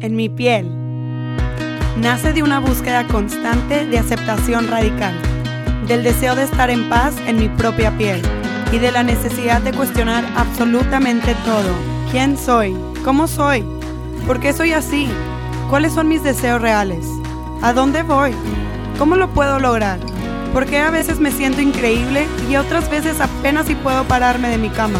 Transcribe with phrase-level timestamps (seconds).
[0.00, 0.70] en mi piel.
[1.96, 5.14] Nace de una búsqueda constante de aceptación radical,
[5.86, 8.20] del deseo de estar en paz en mi propia piel
[8.72, 11.70] y de la necesidad de cuestionar absolutamente todo.
[12.10, 12.76] ¿Quién soy?
[13.04, 13.64] ¿Cómo soy?
[14.26, 15.08] ¿Por qué soy así?
[15.70, 17.06] ¿Cuáles son mis deseos reales?
[17.62, 18.32] ¿A dónde voy?
[18.98, 19.98] ¿Cómo lo puedo lograr?
[20.52, 24.58] ¿Por qué a veces me siento increíble y otras veces apenas si puedo pararme de
[24.58, 24.98] mi cama?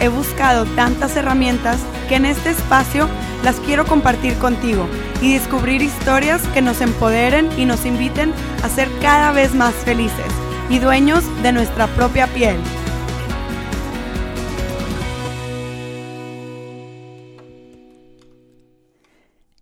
[0.00, 1.78] He buscado tantas herramientas
[2.08, 3.08] que en este espacio
[3.44, 4.88] las quiero compartir contigo
[5.20, 8.32] y descubrir historias que nos empoderen y nos inviten
[8.62, 10.26] a ser cada vez más felices
[10.70, 12.56] y dueños de nuestra propia piel.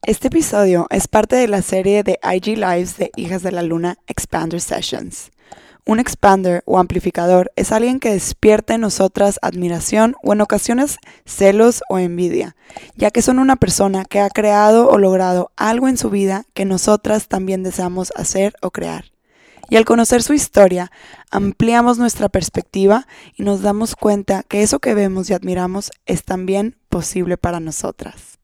[0.04, 3.98] Este episodio es parte de la serie de IG Lives de Hijas de la Luna
[4.06, 5.32] Expander Sessions.
[5.84, 11.82] Un expander o amplificador es alguien que despierta en nosotras admiración o en ocasiones celos
[11.88, 12.54] o envidia,
[12.94, 16.64] ya que son una persona que ha creado o logrado algo en su vida que
[16.64, 19.06] nosotras también deseamos hacer o crear.
[19.70, 20.92] Y al conocer su historia,
[21.30, 26.76] ampliamos nuestra perspectiva y nos damos cuenta que eso que vemos y admiramos es también
[26.90, 28.38] posible para nosotras.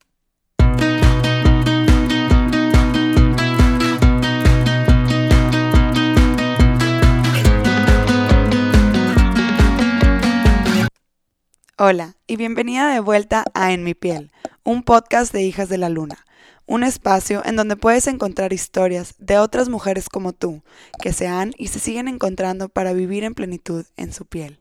[11.81, 14.33] Hola y bienvenida de vuelta a En mi piel,
[14.65, 16.27] un podcast de Hijas de la Luna,
[16.67, 20.65] un espacio en donde puedes encontrar historias de otras mujeres como tú,
[21.01, 24.59] que se han y se siguen encontrando para vivir en plenitud en su piel.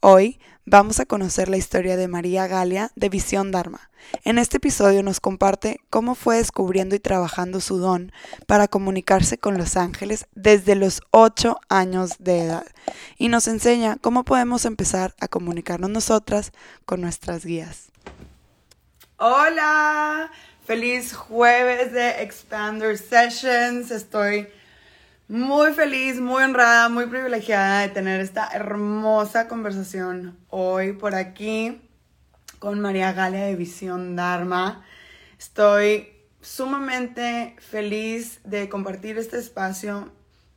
[0.00, 0.40] Hoy
[0.70, 3.90] vamos a conocer la historia de María Galia de Visión Dharma.
[4.22, 8.12] En este episodio nos comparte cómo fue descubriendo y trabajando su don
[8.46, 12.66] para comunicarse con los ángeles desde los 8 años de edad
[13.18, 16.52] y nos enseña cómo podemos empezar a comunicarnos nosotras
[16.86, 17.88] con nuestras guías.
[19.16, 20.30] Hola,
[20.64, 23.90] feliz jueves de Expander Sessions.
[23.90, 24.46] Estoy
[25.30, 31.80] muy feliz, muy honrada, muy privilegiada de tener esta hermosa conversación hoy por aquí
[32.58, 34.84] con María Galia de Visión Dharma.
[35.38, 36.08] Estoy
[36.40, 40.10] sumamente feliz de compartir este espacio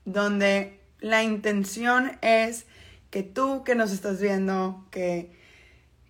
[0.06, 2.66] donde la intención es
[3.12, 5.38] que tú que nos estás viendo, que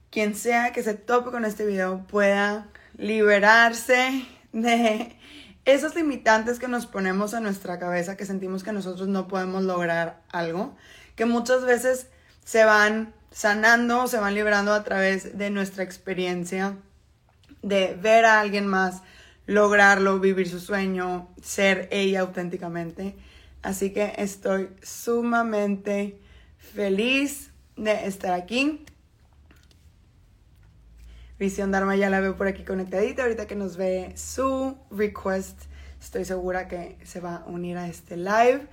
[0.09, 5.17] quien sea que se tope con este video pueda liberarse de
[5.65, 10.21] esos limitantes que nos ponemos a nuestra cabeza, que sentimos que nosotros no podemos lograr
[10.31, 10.75] algo,
[11.15, 12.07] que muchas veces
[12.43, 16.77] se van sanando, se van liberando a través de nuestra experiencia,
[17.61, 19.01] de ver a alguien más
[19.45, 23.15] lograrlo, vivir su sueño, ser ella auténticamente.
[23.61, 26.19] Así que estoy sumamente
[26.57, 28.85] feliz de estar aquí.
[31.43, 33.23] Visión Dharma ya la veo por aquí conectadita.
[33.23, 35.63] Ahorita que nos ve su request,
[35.99, 38.65] estoy segura que se va a unir a este live.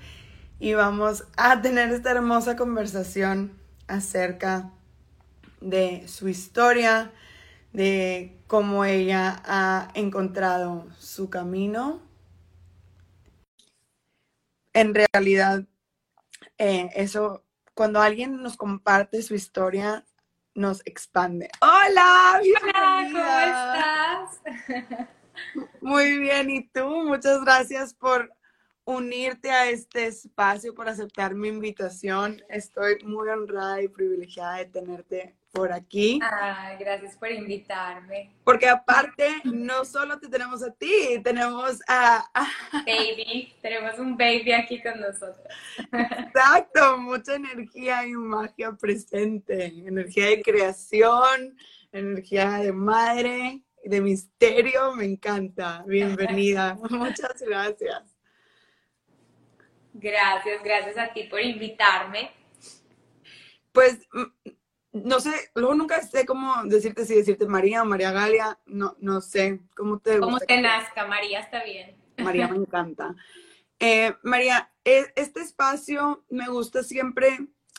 [0.60, 3.58] Y vamos a tener esta hermosa conversación
[3.88, 4.70] acerca
[5.60, 7.10] de su historia,
[7.72, 12.00] de cómo ella ha encontrado su camino.
[14.74, 15.64] En realidad,
[16.56, 17.42] eh, eso,
[17.74, 20.04] cuando alguien nos comparte su historia,
[20.54, 21.48] nos expande.
[21.60, 25.08] Hola, Hola, ¿cómo estás?
[25.80, 26.86] Muy bien, ¿y tú?
[27.04, 28.32] Muchas gracias por
[28.90, 32.42] unirte a este espacio, por aceptar mi invitación.
[32.48, 36.20] Estoy muy honrada y privilegiada de tenerte por aquí.
[36.22, 38.34] Ay, gracias por invitarme.
[38.44, 42.30] Porque aparte, no solo te tenemos a ti, tenemos a...
[42.86, 45.46] Baby, tenemos un baby aquí con nosotros.
[45.92, 51.56] Exacto, mucha energía y magia presente, energía de creación,
[51.92, 55.84] energía de madre, de misterio, me encanta.
[55.86, 58.09] Bienvenida, muchas gracias.
[59.92, 62.30] Gracias, gracias a ti por invitarme.
[63.72, 64.08] Pues
[64.92, 69.20] no sé, luego nunca sé cómo decirte si decirte María o María Galia, no, no
[69.20, 71.96] sé, ¿cómo te Como te nazca, María está bien.
[72.18, 73.14] María me encanta.
[73.78, 77.38] Eh, María, e, este espacio me gusta siempre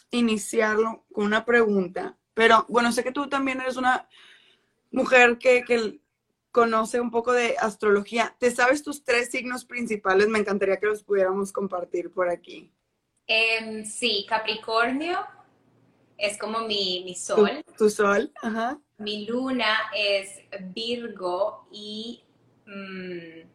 [0.10, 4.08] iniciarlo con una pregunta, pero bueno, sé que tú también eres una
[4.92, 6.01] mujer que, que
[6.52, 8.36] conoce un poco de astrología.
[8.40, 10.28] ¿Te sabes tus tres signos principales?
[10.28, 12.72] Me encantaría que los pudiéramos compartir por aquí.
[13.28, 15.20] Em, sí, Capricornio
[16.18, 17.64] es como mi, mi sol.
[17.78, 18.80] Tu, sol, ajá.
[18.98, 20.42] Mi luna es
[20.74, 22.24] Virgo y...
[22.66, 23.48] Mm,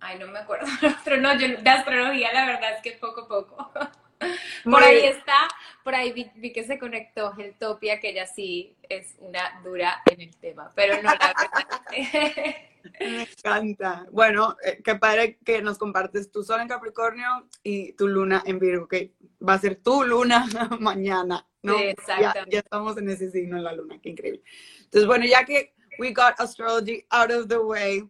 [0.00, 1.16] ay, no me acuerdo el otro.
[1.18, 3.72] No, de astrología la verdad es que poco a poco.
[4.64, 5.48] Por ahí está,
[5.82, 10.36] por ahí vi, que se conectó Geltopia, que ella sí es una dura en el
[10.36, 12.56] tema, pero no la verdad.
[13.00, 14.06] encanta.
[14.10, 18.58] Bueno, eh, qué padre que nos compartes tu sol en Capricornio y tu luna en
[18.58, 19.14] Virgo, que
[19.46, 20.46] va a ser tu luna
[20.80, 21.78] mañana, ¿no?
[21.78, 22.40] Sí, exacto.
[22.50, 24.42] Ya, estamos en ese signo en la luna, qué increíble.
[24.84, 28.02] Entonces, bueno, ya que we got astrology out of the way,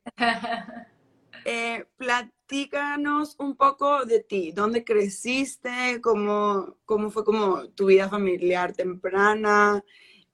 [1.44, 8.72] eh, platícanos un poco de ti, dónde creciste, cómo, cómo fue como tu vida familiar
[8.72, 9.82] temprana,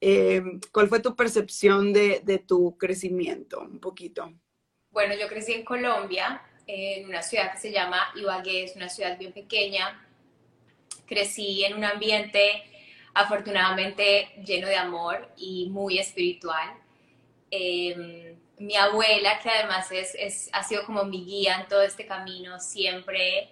[0.01, 0.43] eh,
[0.73, 3.61] ¿Cuál fue tu percepción de, de, tu crecimiento?
[3.61, 4.33] Un poquito.
[4.91, 9.19] Bueno, yo crecí en Colombia, en una ciudad que se llama Ibagué, es una ciudad
[9.19, 10.07] bien pequeña.
[11.07, 12.63] Crecí en un ambiente
[13.15, 16.75] afortunadamente lleno de amor y muy espiritual.
[17.51, 22.07] Eh, mi abuela, que además es, es, ha sido como mi guía en todo este
[22.07, 23.49] camino, siempre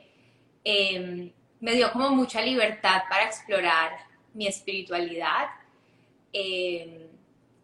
[0.65, 3.93] eh, me dio como mucha libertad para explorar
[4.33, 5.49] mi espiritualidad
[6.33, 7.09] eh,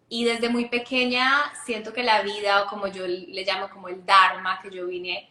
[0.09, 4.05] y desde muy pequeña siento que la vida, o como yo le llamo como el
[4.05, 5.29] Dharma, que yo vine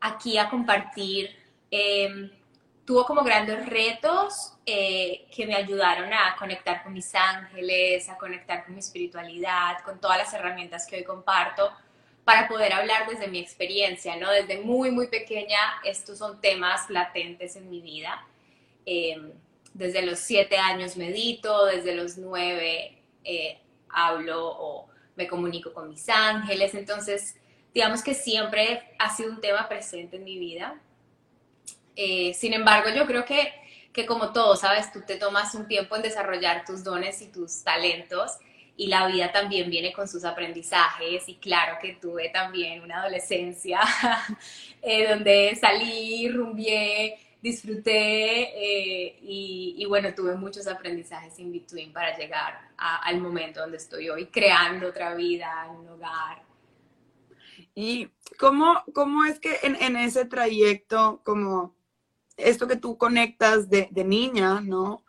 [0.00, 1.34] aquí a compartir,
[1.70, 2.30] eh,
[2.88, 8.64] tuvo como grandes retos eh, que me ayudaron a conectar con mis ángeles, a conectar
[8.64, 11.70] con mi espiritualidad, con todas las herramientas que hoy comparto
[12.24, 14.30] para poder hablar desde mi experiencia, ¿no?
[14.30, 18.26] Desde muy, muy pequeña, estos son temas latentes en mi vida
[19.74, 23.58] desde los siete años medito, desde los nueve eh,
[23.90, 27.36] hablo o me comunico con mis ángeles, entonces
[27.74, 30.80] digamos que siempre ha sido un tema presente en mi vida.
[32.00, 33.52] Eh, sin embargo, yo creo que,
[33.92, 37.64] que como todo, sabes, tú te tomas un tiempo en desarrollar tus dones y tus
[37.64, 38.38] talentos
[38.76, 43.80] y la vida también viene con sus aprendizajes y claro que tuve también una adolescencia
[44.82, 52.60] eh, donde salí, rumbié, disfruté eh, y, bueno, tuve muchos aprendizajes in between para llegar
[52.76, 56.42] al momento donde estoy hoy, creando otra vida en un hogar.
[57.74, 58.08] ¿Y
[58.38, 61.77] cómo, cómo es que en, ese trayecto, como
[62.38, 65.04] esto que tú conectas de, niña, ¿no?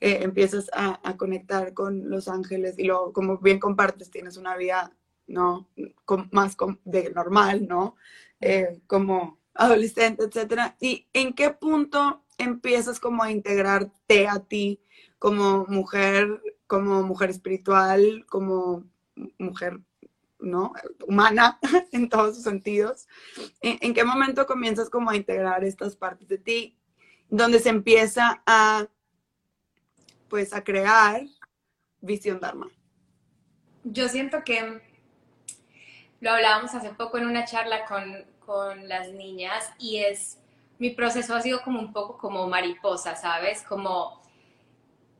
[0.00, 4.92] Eh, empiezas a, conectar con los ángeles y luego, como bien compartes, tienes una vida,
[5.26, 5.68] ¿no?
[6.32, 7.96] más de normal, ¿no?
[8.40, 10.76] Eh, como adolescente, etcétera.
[10.80, 14.80] ¿Y en qué punto empiezas como a integrarte a ti
[15.22, 18.84] como mujer, como mujer espiritual, como
[19.38, 19.78] mujer,
[20.42, 20.72] ¿no?
[21.06, 21.58] Humana
[21.92, 23.06] en todos sus sentidos.
[23.60, 26.76] ¿En, qué momento comienzas como a integrar estas partes de ti,
[27.28, 28.86] donde se empieza a,
[30.28, 31.22] pues, a crear
[32.00, 32.68] visión Dharma?
[33.84, 34.80] Yo siento que
[36.20, 40.38] lo hablábamos hace poco en una charla con, con las niñas y es,
[40.78, 43.62] mi proceso ha sido como un poco como mariposa, ¿sabes?
[43.62, 44.22] Como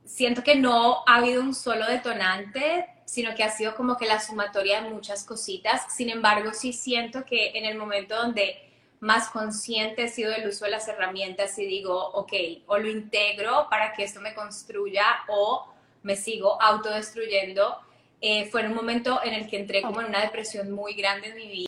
[0.04, 4.20] siento que no ha habido un solo detonante, sino que ha sido como que la
[4.20, 5.93] sumatoria de muchas cositas.
[5.94, 8.56] Sin embargo, sí siento que en el momento donde
[9.00, 12.32] más consciente he sido del uso de las herramientas y digo, ok,
[12.66, 15.72] o lo integro para que esto me construya o
[16.02, 17.78] me sigo autodestruyendo,
[18.20, 21.28] eh, fue en un momento en el que entré como en una depresión muy grande
[21.28, 21.66] en mi vida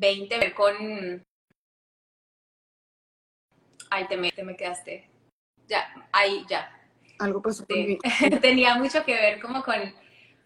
[0.00, 1.24] 20 ver con...
[3.90, 5.10] Ay, te me, te me quedaste.
[5.68, 6.79] Ya, ahí, ya.
[7.20, 7.64] Algo pasó
[8.40, 9.94] Tenía mucho que ver como con,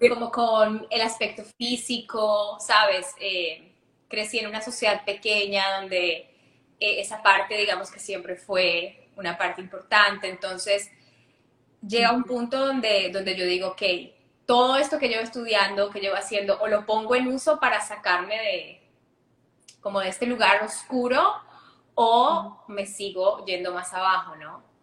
[0.09, 3.15] como con el aspecto físico, ¿sabes?
[3.21, 3.73] Eh,
[4.09, 6.13] crecí en una sociedad pequeña donde
[6.81, 10.29] eh, esa parte, digamos que siempre fue una parte importante.
[10.29, 10.91] Entonces,
[11.87, 13.83] llega un punto donde, donde yo digo, ok,
[14.47, 18.37] todo esto que llevo estudiando, que llevo haciendo, o lo pongo en uso para sacarme
[18.37, 18.83] de,
[19.81, 21.23] como de este lugar oscuro
[21.95, 24.74] o me sigo yendo más abajo, ¿no?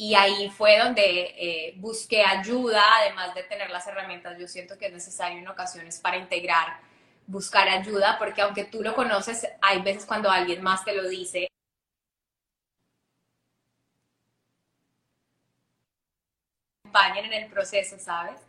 [0.00, 4.86] Y ahí fue donde eh, busqué ayuda, además de tener las herramientas, yo siento que
[4.86, 6.80] es necesario en ocasiones para integrar,
[7.26, 11.48] buscar ayuda, porque aunque tú lo conoces, hay veces cuando alguien más te lo dice.
[16.86, 18.40] acompañen en el proceso, ¿sabes?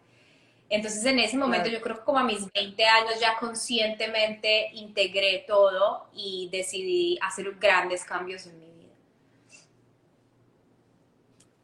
[0.70, 5.44] Entonces en ese momento yo creo que como a mis 20 años ya conscientemente integré
[5.46, 8.81] todo y decidí hacer grandes cambios en mi vida.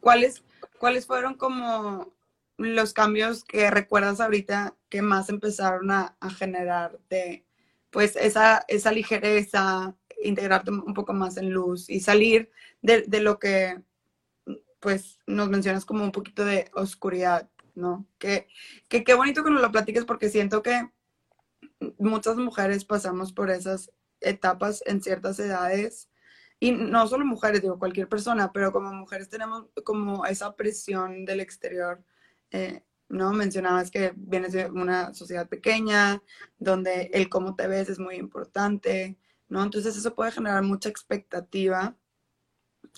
[0.08, 0.42] ¿Cuáles,
[0.80, 2.14] cuáles fueron como
[2.56, 7.46] los cambios que recuerdas ahorita que más empezaron a, a generarte
[7.90, 12.50] pues esa, esa ligereza, integrarte un poco más en luz y salir
[12.82, 13.82] de, lo que
[14.80, 17.50] pues nos mencionas como un poquito de oscuridad?
[17.76, 18.08] ¿no?
[18.18, 18.48] Que,
[18.88, 20.90] qué bonito que nos lo platiques porque siento que
[21.98, 26.08] muchas mujeres pasamos por esas etapas en ciertas edades
[26.60, 31.40] y no solo mujeres, digo cualquier persona, pero como mujeres tenemos como esa presión del
[31.40, 32.04] exterior
[32.52, 33.32] eh, ¿no?
[33.34, 36.22] Mencionabas que vienes de una sociedad pequeña,
[36.58, 39.64] donde el cómo te ves es muy importante, ¿no?
[39.64, 41.98] Entonces eso puede generar mucha expectativa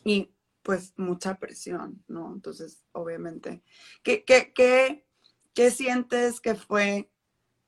[0.03, 0.31] y
[0.63, 2.33] pues mucha presión, ¿no?
[2.33, 3.63] Entonces, obviamente,
[4.03, 5.05] ¿qué, qué, qué,
[5.53, 7.09] qué sientes que fue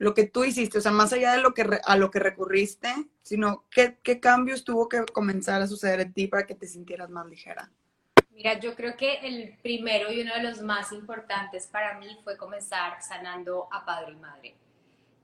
[0.01, 0.79] lo que tú hiciste?
[0.79, 2.91] O sea, más allá de lo que a lo que recurriste,
[3.21, 7.11] sino ¿qué, qué cambios tuvo que comenzar a suceder en ti para que te sintieras
[7.11, 7.69] más ligera?
[8.31, 12.35] Mira, yo creo que el primero y uno de los más importantes para mí fue
[12.35, 14.55] comenzar sanando a padre y madre.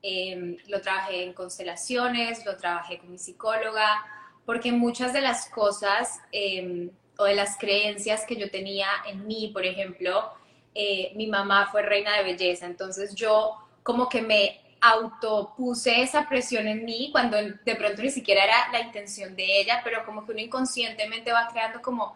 [0.03, 4.05] Em, lo trabajé en constelaciones, lo trabajé con mi psicóloga,
[4.45, 9.49] porque muchas de las cosas em, o de las creencias que yo tenía en mí,
[9.51, 10.33] por ejemplo,
[10.75, 16.67] eh, mi mamá fue reina de belleza, entonces yo como que me autopuse esa presión
[16.67, 20.31] en mí cuando de pronto ni siquiera era la intención de ella, pero como que
[20.31, 22.15] uno inconscientemente va creando como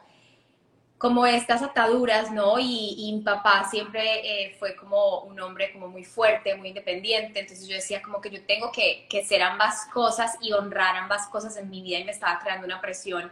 [1.02, 2.60] como estas ataduras, ¿no?
[2.60, 7.68] Y, mi papá siempre eh, fue como un hombre como muy fuerte, muy independiente, entonces
[7.68, 11.58] yo decía como que yo tengo que, que ser ambas cosas y honrar ambas cosas
[11.58, 13.32] en mi vida y me estaba creando una presión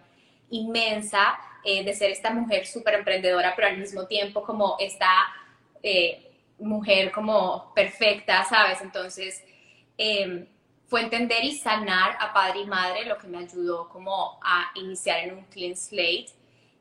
[0.49, 5.11] inmensa eh, de ser esta mujer súper emprendedora, pero al mismo tiempo como esta
[5.83, 6.28] eh,
[6.59, 8.81] mujer como perfecta, ¿sabes?
[8.81, 9.43] Entonces
[9.97, 10.47] em,
[10.87, 15.19] fue entender y sanar a padre y madre lo que me ayudó como a iniciar
[15.19, 16.31] en un clean slate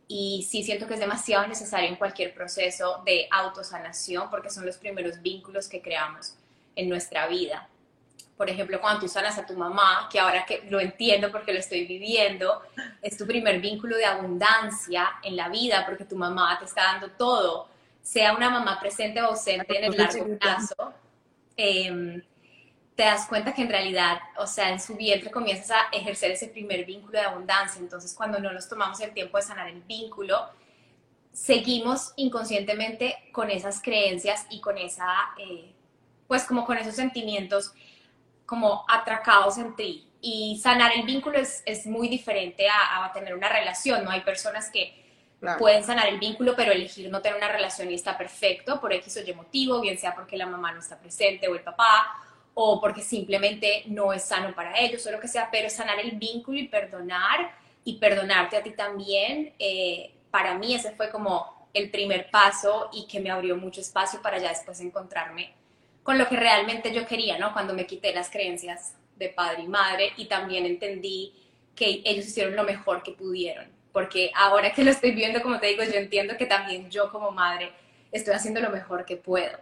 [0.09, 4.79] y sí siento que es demasiado necesario en cualquier proceso de autosanación porque son los
[4.79, 6.35] primeros vínculos que creamos
[6.75, 7.69] en nuestra vida.
[8.39, 11.59] Por ejemplo, cuando tú sanas a tu mamá, que ahora que lo entiendo porque lo
[11.59, 12.63] estoy viviendo,
[13.03, 17.11] es tu primer vínculo de abundancia en la vida porque tu mamá te está dando
[17.11, 17.69] todo,
[18.09, 20.95] sea una mamá presente o ausente en el largo plazo.
[21.59, 22.23] Eh,
[22.97, 26.49] te das cuenta que en realidad, o sea, en su vientre comienzas a ejercer ese
[26.49, 27.79] primer vínculo de abundancia.
[27.79, 30.49] Entonces, cuando no nos tomamos el tiempo de sanar el vínculo,
[31.33, 35.07] seguimos inconscientemente con esas creencias y con esa,
[35.39, 35.71] eh,
[36.27, 37.75] pues como con esos sentimientos
[38.47, 40.09] como atracados en ti.
[40.23, 44.11] Y sanar el vínculo es, es muy diferente a, a, tener una relación, ¿no?
[44.11, 45.08] Hay personas que
[45.59, 49.17] pueden sanar el vínculo, pero elegir no tener una relación y está perfecto por X
[49.19, 52.07] o Y motivo, bien sea porque la mamá no está presente o el papá,
[52.55, 56.13] o porque simplemente no es sano para ellos o lo que sea, pero sanar el
[56.13, 57.53] vínculo y perdonar
[57.85, 63.07] y perdonarte a ti también, eh, para mí ese fue como el primer paso y
[63.07, 65.53] que me abrió mucho espacio para ya después encontrarme
[66.03, 67.53] con lo que realmente yo quería, ¿no?
[67.53, 71.35] Cuando me quité las creencias de padre y madre y también entendí
[71.77, 75.67] que ellos hicieron lo mejor que pudieron, porque ahora que lo estoy viendo, como te
[75.67, 77.73] digo, yo entiendo que también yo como madre
[78.13, 79.59] estoy haciendo lo mejor que puedo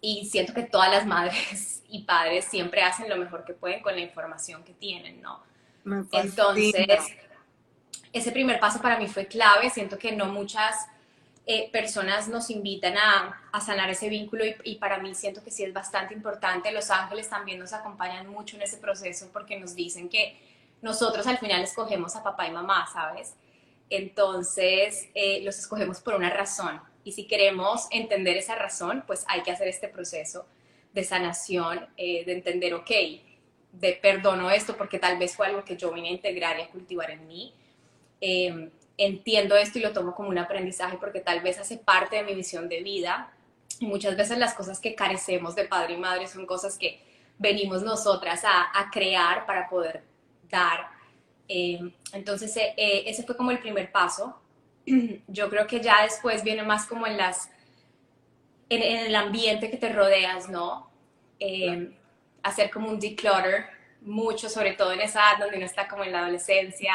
[0.00, 3.94] y siento que todas las madres y padres siempre hacen lo mejor que pueden con
[3.94, 5.44] la información que tienen, ¿no?
[6.10, 7.04] Entonces,
[8.12, 10.88] ese primer paso para mí fue clave, siento que no muchas
[11.46, 15.52] eh, personas nos invitan a, a sanar ese vínculo y, y, para mí siento que
[15.52, 16.72] sí es bastante importante.
[16.72, 20.36] Los ángeles también nos acompañan mucho en ese proceso porque nos dicen que
[20.82, 23.36] nosotros al final escogemos a papá y mamá, ¿sabes?
[23.90, 29.42] Entonces, eh, los escogemos por una razón y si queremos entender esa razón, pues hay
[29.42, 30.46] que hacer este proceso
[30.92, 32.90] de sanación, eh, de entender, ok,
[33.72, 36.68] de perdono esto porque tal vez fue algo que yo vine a integrar y a
[36.68, 37.54] cultivar en mí.
[38.20, 42.24] Em, entiendo esto y lo tomo como un aprendizaje porque tal vez hace parte de
[42.24, 43.32] mi visión de vida.
[43.80, 47.00] Muchas veces las cosas que carecemos de padre y madre son cosas que
[47.38, 50.02] venimos nosotras a crear para poder
[50.50, 50.97] dar.
[51.48, 54.38] Em, entonces, eh, ese fue como el primer paso.
[55.26, 57.50] yo creo que ya después viene más como en las,
[58.68, 60.90] en, el ambiente que te rodeas, ¿no?
[61.40, 61.90] Eh,
[62.42, 63.66] hacer como un declutter,
[64.00, 66.94] mucho, sobre todo en esa edad donde uno está como en la adolescencia,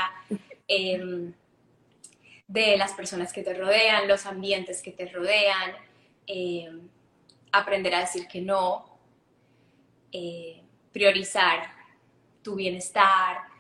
[0.67, 1.33] em,
[2.47, 5.75] de las personas que te rodean, los ambientes que te rodean,
[6.27, 6.89] em,
[7.51, 8.85] aprender a decir que no,
[10.11, 11.71] eh, priorizar
[12.43, 13.52] tu bienestar,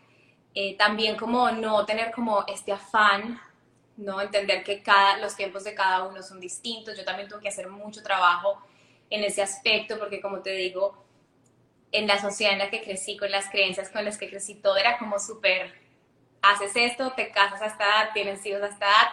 [0.55, 3.39] eh, también como no tener como este afán
[3.97, 4.21] ¿no?
[4.21, 6.97] Entender que cada, los tiempos de cada uno son distintos.
[6.97, 8.61] Yo también tuve que hacer mucho trabajo
[9.09, 11.03] en ese aspecto porque, como te digo,
[11.91, 14.77] en la sociedad en la que crecí, con las creencias con las que crecí, todo
[14.77, 15.73] era como súper,
[16.41, 19.07] haces esto, te casas a esta edad, tienes hijos a esta edad,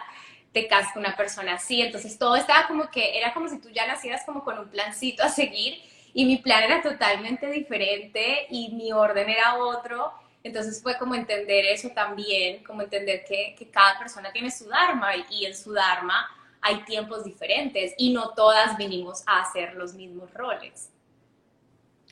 [0.51, 1.81] te casas con una persona así.
[1.81, 5.23] Entonces todo estaba como que, era como si tú ya nacieras como con un plancito
[5.23, 5.79] a seguir
[6.13, 10.11] y mi plan era totalmente diferente y mi orden era otro.
[10.43, 15.45] Entonces fue como entender eso también, como entender que, cada persona tiene su Dharma y,
[15.45, 16.27] en su Dharma
[16.61, 20.89] hay tiempos diferentes y no todas vinimos a hacer los mismos roles.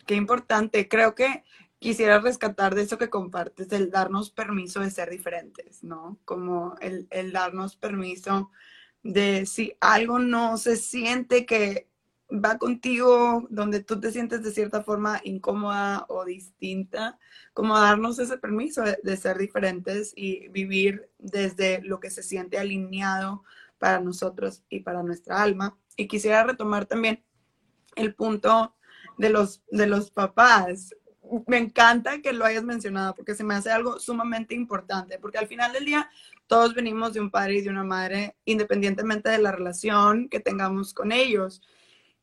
[0.05, 1.43] Qué importante, creo que
[1.77, 6.17] quisiera rescatar de eso que compartes, el darnos permiso de ser diferentes, ¿no?
[6.25, 8.51] Como el, el darnos permiso
[9.03, 11.88] de si algo no se siente que
[12.31, 17.17] va contigo, donde tú te sientes de cierta forma incómoda o distinta,
[17.53, 23.43] como darnos ese permiso de, ser diferentes y vivir desde lo que se siente alineado
[23.79, 25.77] para nosotros y para nuestra alma.
[25.95, 27.23] Y quisiera retomar también
[27.95, 28.75] el punto
[29.17, 30.95] de los, de los papás.
[31.47, 35.47] Me encanta que lo hayas mencionado porque se me hace algo sumamente importante, porque al
[35.47, 36.09] final del día
[36.47, 40.93] todos venimos de un padre y de una madre, independientemente de la relación que tengamos
[40.93, 41.61] con ellos.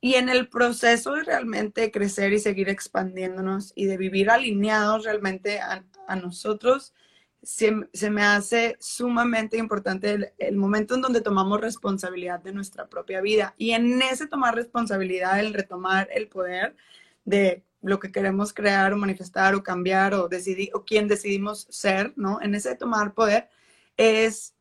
[0.00, 5.60] Y en el proceso de realmente crecer y seguir expandiéndonos y de vivir alineados realmente
[5.60, 5.84] a,
[6.16, 6.94] nosotros,
[7.42, 7.72] se,
[8.10, 13.54] me hace sumamente importante el, momento en donde tomamos responsabilidad de nuestra propia vida.
[13.58, 16.76] Y en ese tomar responsabilidad, el retomar el poder
[17.24, 22.12] de lo que queremos crear o manifestar o cambiar o decidir o quién decidimos ser,
[22.16, 22.40] ¿no?
[22.40, 23.48] En ese tomar poder
[23.96, 24.54] es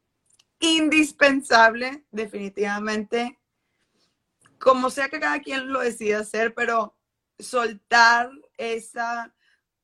[0.60, 3.38] indispensable definitivamente
[4.60, 6.96] como sea que cada quien lo decida hacer, pero
[7.40, 9.34] soltar esa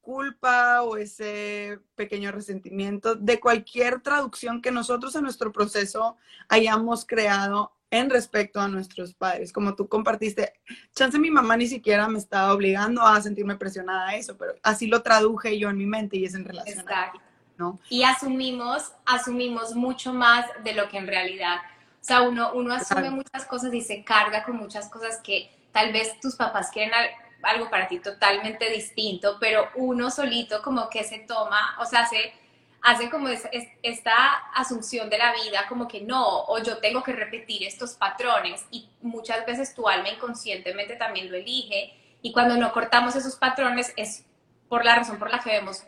[0.02, 6.18] culpa o ese pequeño resentimiento de cualquier traducción que nosotros en nuestro proceso
[6.50, 9.54] hayamos creado en respecto a nuestros padres.
[9.54, 10.54] Como tú compartiste,
[10.96, 14.88] chance mi mamá ni siquiera me estaba obligando a sentirme presionada a eso, pero así
[14.88, 17.12] lo traduje yo en mi mente y es en relación a
[17.58, 17.80] ¿no?
[17.90, 21.58] Y asumimos, asumimos mucho más de lo que en realidad
[22.02, 25.94] o sea, uno, uno asume muchas cosas y se carga con muchas cosas que tal
[25.94, 26.92] vez tus papás quieren
[27.44, 32.34] algo para ti totalmente distinto, pero uno solito como que se toma, o sea, hace,
[32.82, 37.64] hace como esta asunción de la vida, como que no, o yo tengo que repetir
[37.64, 41.94] estos patrones y muchas veces tu alma inconscientemente también lo elige
[42.24, 44.26] y cuando no cortamos esos patrones es
[44.68, 45.84] por la razón por la que vemos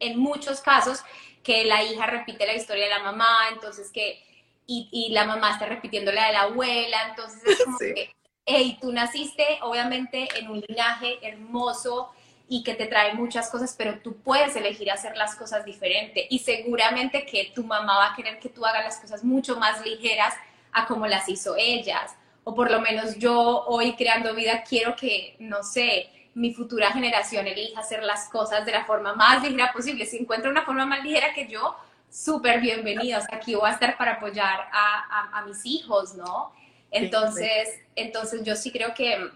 [0.00, 1.04] en muchos casos
[1.44, 4.31] que la hija repite la historia de la mamá, entonces que
[4.66, 8.10] y, la mamá está repitiendo la de la abuela, entonces es como que,
[8.46, 12.10] hey, tú naciste obviamente en un linaje hermoso
[12.48, 16.38] y que te trae muchas cosas, pero tú puedes elegir hacer las cosas diferente y
[16.40, 20.34] seguramente que tu mamá va a querer que tú hagas las cosas mucho más ligeras
[20.72, 22.14] a como las hizo ellas.
[22.44, 27.46] O por lo menos yo hoy creando vida quiero que, no sé, mi futura generación
[27.46, 30.06] elija hacer las cosas de la forma más ligera posible.
[30.06, 31.76] Si encuentra una forma más ligera que yo,
[32.12, 33.24] súper bienvenidos.
[33.32, 36.52] Aquí voy a estar para apoyar a, mis hijos, ¿no?
[36.90, 39.30] Entonces, entonces yo sí creo que,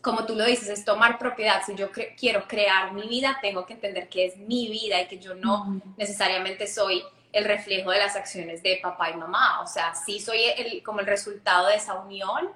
[0.00, 1.62] como tú lo dices, es tomar propiedad.
[1.66, 5.18] Si yo quiero crear mi vida, tengo que entender que es mi vida y que
[5.18, 9.60] yo no necesariamente soy el reflejo de las acciones de papá y mamá.
[9.60, 12.50] O sea, sí soy el, como el resultado de esa unión,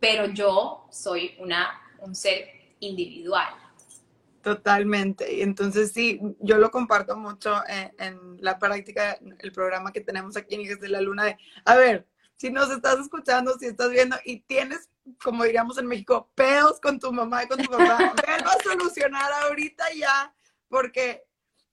[0.00, 3.54] pero yo soy una, un ser individual.
[4.46, 5.34] Totalmente.
[5.34, 10.54] Y entonces sí, yo lo comparto mucho en, la práctica, el programa que tenemos aquí
[10.54, 12.06] en Hijas de la Luna, de, a ver,
[12.36, 14.88] si nos estás escuchando, si estás viendo y tienes,
[15.20, 19.32] como diríamos en México, pedos con tu mamá y con tu papá, venlo a solucionar
[19.32, 20.32] ahorita ya,
[20.68, 21.24] porque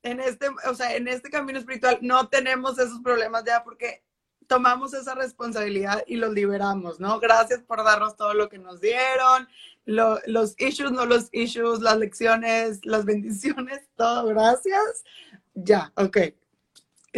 [0.01, 4.03] en este, o sea, en este camino espiritual no tenemos esos problemas ya porque
[4.47, 7.19] tomamos esa responsabilidad y los liberamos, ¿no?
[7.19, 9.47] Gracias por darnos todo lo que nos dieron,
[9.85, 15.03] los issues, no los issues, las lecciones, las bendiciones, todo, gracias.
[15.53, 16.17] Ya, ok.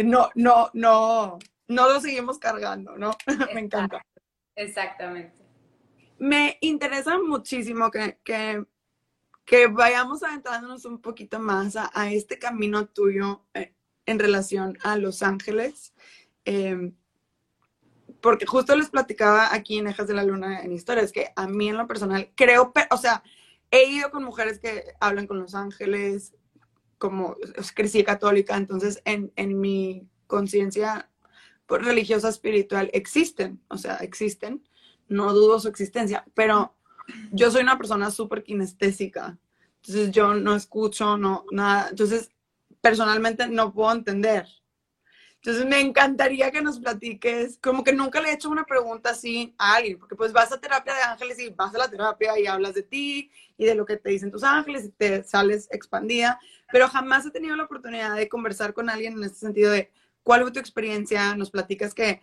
[0.04, 3.12] No, no, no, no lo seguimos cargando, ¿no?
[3.54, 4.04] Me encanta.
[4.54, 5.34] Exactamente.
[6.18, 8.64] Me interesa muchísimo que, que,
[9.44, 13.74] que vayamos adentrándonos un poquito más a, este camino tuyo eh,
[14.06, 15.92] en relación a Los Ángeles.
[16.44, 16.92] Eh,
[18.20, 21.68] porque justo les platicaba aquí en Ejas de la Luna en historias que a mí
[21.68, 23.22] en lo personal creo, o sea,
[23.70, 26.34] he ido con mujeres que hablan con los ángeles,
[26.98, 27.36] como
[27.74, 31.10] crecí católica, entonces en, en mi conciencia
[31.66, 34.66] pues, religiosa espiritual existen, o sea, existen,
[35.08, 36.74] no dudo su existencia, pero
[37.32, 39.38] yo soy una persona súper kinestésica,
[39.76, 42.30] entonces yo no escucho, no, nada, entonces
[42.80, 44.46] personalmente no puedo entender,
[45.46, 49.54] entonces me encantaría que nos platiques, como que nunca le he hecho una pregunta así
[49.58, 52.48] a alguien, porque pues vas a terapia de ángeles y vas a la terapia y
[52.48, 56.40] hablas de ti y de lo que te dicen tus ángeles y te sales expandida,
[56.72, 59.92] pero jamás he tenido la oportunidad de conversar con alguien en este sentido de
[60.24, 62.20] cuál fue tu experiencia, nos platicas que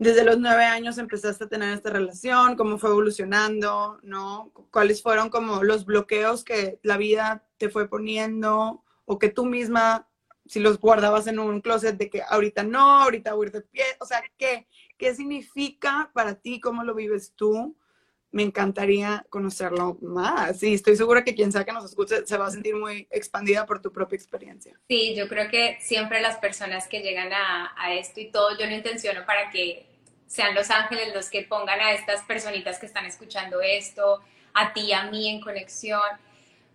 [0.00, 4.50] desde los nueve años empezaste a tener esta relación, cómo fue evolucionando, ¿no?
[4.72, 10.08] ¿Cuáles fueron como los bloqueos que la vida te fue poniendo o que tú misma
[10.48, 14.06] si los guardabas en un closet de que ahorita no, ahorita voy de pie, o
[14.06, 16.58] sea, ¿qué, ¿qué significa para ti?
[16.58, 17.76] ¿Cómo lo vives tú?
[18.30, 20.62] Me encantaría conocerlo más.
[20.62, 23.64] Y estoy segura que quien sea que nos escuche se va a sentir muy expandida
[23.66, 24.78] por tu propia experiencia.
[24.88, 28.66] Sí, yo creo que siempre las personas que llegan a, a esto y todo, yo
[28.66, 29.86] lo intenciono para que
[30.26, 34.20] sean los ángeles los que pongan a estas personitas que están escuchando esto,
[34.52, 36.00] a ti a mí en conexión.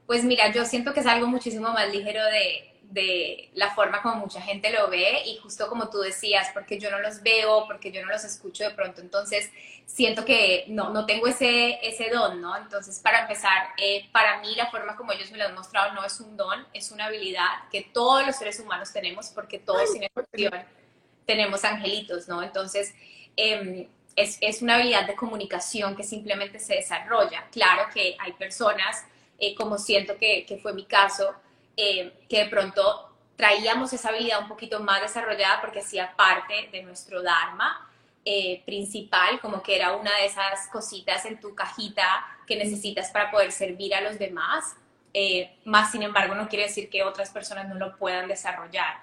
[0.07, 4.17] Pues mira, yo siento que es algo muchísimo más ligero de, de la forma como
[4.17, 7.91] mucha gente lo ve y justo como tú decías, porque yo no los veo, porque
[7.91, 9.49] yo no los escucho de pronto, entonces
[9.87, 12.55] siento que no, no tengo ese, ese don, ¿no?
[12.55, 16.05] Entonces, para empezar, eh, para mí la forma como ellos me lo han mostrado no
[16.05, 20.03] es un don, es una habilidad que todos los seres humanos tenemos, porque todos sin
[20.03, 20.53] excepción
[21.25, 22.43] tenemos angelitos, ¿no?
[22.43, 22.93] Entonces,
[23.35, 27.47] em, es, es, una habilidad de comunicación que simplemente se desarrolla.
[27.51, 29.03] Claro que hay personas,
[29.39, 31.33] eh, como siento que, que fue mi caso,
[31.75, 36.83] eh, que de pronto traíamos esa habilidad un poquito más desarrollada porque hacía parte de
[36.83, 37.89] nuestro Dharma
[38.25, 43.31] eh, principal, como que era una de esas cositas en tu cajita que necesitas para
[43.31, 44.75] poder servir a los demás.
[45.15, 48.97] Eh, más sin embargo, no quiere decir que otras personas no lo puedan desarrollar.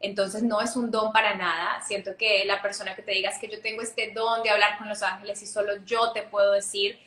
[0.00, 1.80] Entonces no es un don para nada.
[1.82, 4.88] Siento que la persona que te digas que yo tengo este don de hablar con
[4.88, 6.98] los ángeles y solo yo te puedo decir,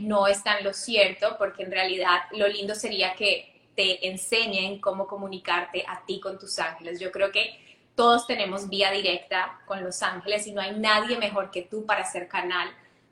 [0.00, 5.06] no es tan lo cierto, porque en realidad lo lindo sería que te enseñen cómo
[5.06, 6.98] comunicarte a ti con tus ángeles.
[6.98, 11.52] Yo creo que todos tenemos vía directa con los ángeles y no hay nadie mejor
[11.52, 12.68] que tú para ser canal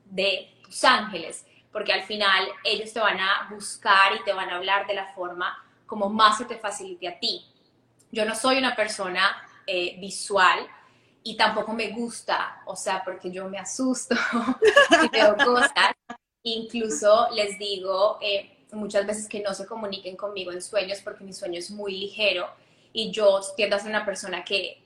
[0.06, 4.56] de tus ángeles, porque al final ellos te van a buscar y te van a
[4.56, 7.46] hablar de la forma como más se te facilite a ti.
[8.10, 10.66] Yo no soy una persona eh, visual
[11.22, 14.16] y tampoco me gusta, o sea, porque yo me asusto
[15.04, 15.94] y veo cosas.
[16.42, 21.32] Incluso les digo, eh, muchas veces que no se comuniquen conmigo en sueños porque mi
[21.32, 22.48] sueño es muy ligero
[22.92, 24.82] y yo tiendo a ser una persona que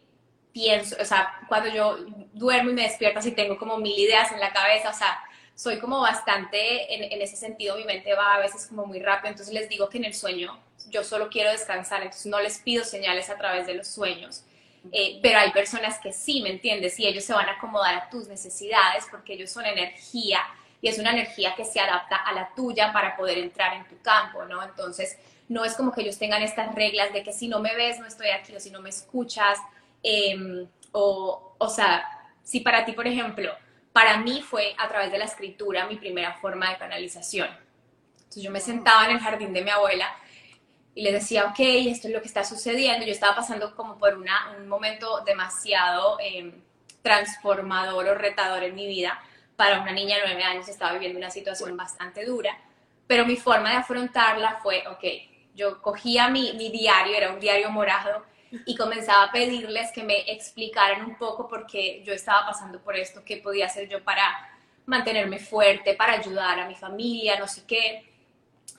[0.53, 1.97] pienso, o sea, cuando yo
[2.33, 5.23] duermo y me despierto así tengo como mil ideas en la cabeza, o sea,
[5.55, 9.55] soy como bastante, en, ese sentido mi mente va a veces como muy rápido, entonces
[9.55, 13.31] les digo que en el sueño yo solo quiero descansar, entonces no les pido señales
[13.31, 14.45] a través de los sueños.
[14.93, 16.99] Eh, pero hay personas que sí, ¿me entiendes?
[16.99, 20.41] Y ellos se van a acomodar a tus necesidades porque ellos son energía
[20.81, 24.01] y es una energía que se adapta a la tuya para poder entrar en tu
[24.01, 24.63] campo, ¿no?
[24.63, 27.99] Entonces, no es como que ellos tengan estas reglas de que si no me ves,
[27.99, 29.59] no estoy aquí, o si no me escuchas,
[30.03, 32.05] em, o, o sea,
[32.43, 33.53] si para ti, por ejemplo,
[33.93, 37.49] para mí fue a través de la escritura mi primera forma de canalización.
[38.19, 40.15] Entonces yo me sentaba en el jardín de mi abuela
[40.95, 43.05] y le decía, ok, esto es lo que está sucediendo.
[43.05, 46.53] Yo estaba pasando como por un momento demasiado em,
[47.03, 49.21] transformador o retador en mi vida
[49.61, 52.59] para una niña de nueve años estaba viviendo una situación bastante dura,
[53.07, 55.05] pero mi forma de afrontarla fue, ok,
[55.55, 58.25] yo cogía mi, mi diario, era un diario morado,
[58.65, 62.97] y comenzaba a pedirles que me explicaran un poco por qué yo estaba pasando por
[62.97, 64.25] esto, qué podía hacer yo para
[64.87, 68.11] mantenerme fuerte, para ayudar a mi familia, no sé qué.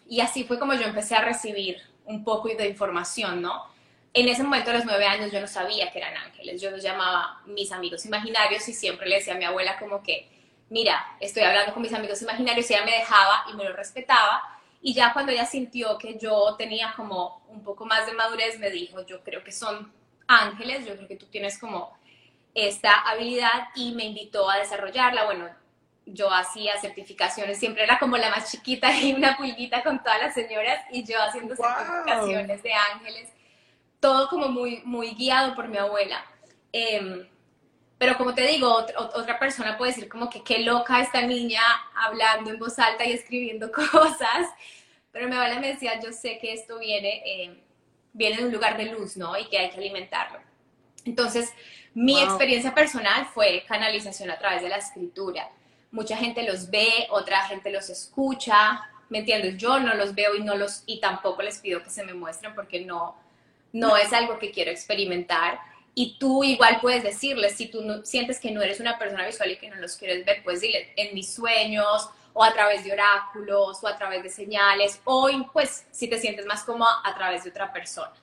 [0.09, 3.65] Y así fue como yo empecé a recibir un poco de información, ¿no?
[4.15, 6.81] En ese momento, a los nueve años, yo no sabía que eran ángeles, yo los
[6.81, 10.40] llamaba mis amigos imaginarios y siempre le decía a mi abuela como que
[10.71, 14.41] mira, estoy hablando con mis amigos imaginarios y ella me dejaba y me lo respetaba.
[14.81, 18.71] Y ya cuando ella sintió que yo tenía como un poco más de madurez, me
[18.71, 19.91] dijo, yo creo que son
[20.27, 21.95] ángeles, yo creo que tú tienes como
[22.55, 25.25] esta habilidad y me invitó a desarrollarla.
[25.25, 25.49] Bueno,
[26.05, 30.33] yo hacía certificaciones, siempre era como la más chiquita y una pulguita con todas las
[30.33, 33.29] señoras y yo haciendo certificaciones de ángeles,
[33.99, 36.25] todo como muy, muy guiado por mi abuela.
[36.71, 37.27] Eh,
[38.01, 38.83] pero como te digo,
[39.13, 41.61] otra, persona puede decir como que qué loca esta niña
[41.93, 44.47] hablando en voz alta y escribiendo cosas.
[45.11, 47.61] Pero mi abuela me decía, yo sé que esto viene, eh,
[48.11, 49.37] viene de un lugar de luz, ¿no?
[49.37, 50.39] Y que hay que alimentarlo.
[51.05, 51.53] Entonces,
[51.93, 55.51] mi experiencia personal fue canalización a través de la escritura.
[55.91, 59.57] Mucha gente los ve, otra gente los escucha, ¿me entiendes?
[59.57, 62.55] Yo no los veo y no los y tampoco les pido que se me muestren
[62.55, 63.15] porque no
[63.73, 65.59] no es algo que quiero experimentar
[65.93, 69.51] y tú igual puedes decirles, si tú no, sientes que no eres una persona visual
[69.51, 72.93] y que no los quieres ver, pues dile, en mis sueños, o a través de
[72.93, 77.43] oráculos, o a través de señales, o pues si te sientes más cómoda, a través
[77.43, 78.13] de otra persona.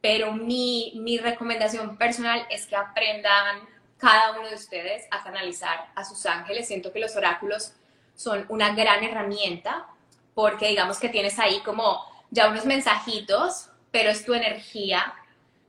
[0.00, 3.60] Pero mi, mi recomendación personal es que aprendan
[3.96, 6.68] cada uno de ustedes a canalizar a sus ángeles.
[6.68, 7.72] Siento que los oráculos
[8.14, 9.86] son una gran herramienta
[10.34, 15.14] porque digamos que tienes ahí como ya unos mensajitos, pero es tu energía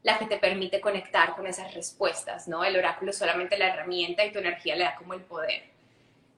[0.03, 2.63] la que te permite conectar con esas respuestas, ¿no?
[2.63, 5.63] El oráculo es solamente la herramienta y tu energía le da como el poder.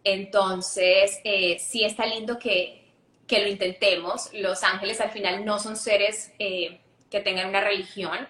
[0.03, 2.91] Entonces, eh, sí está lindo que,
[3.27, 4.33] que, lo intentemos.
[4.33, 6.79] Los ángeles al final no son seres eh,
[7.11, 8.27] que tengan una religión.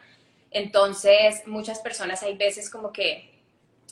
[0.51, 3.31] Entonces, muchas personas hay veces como que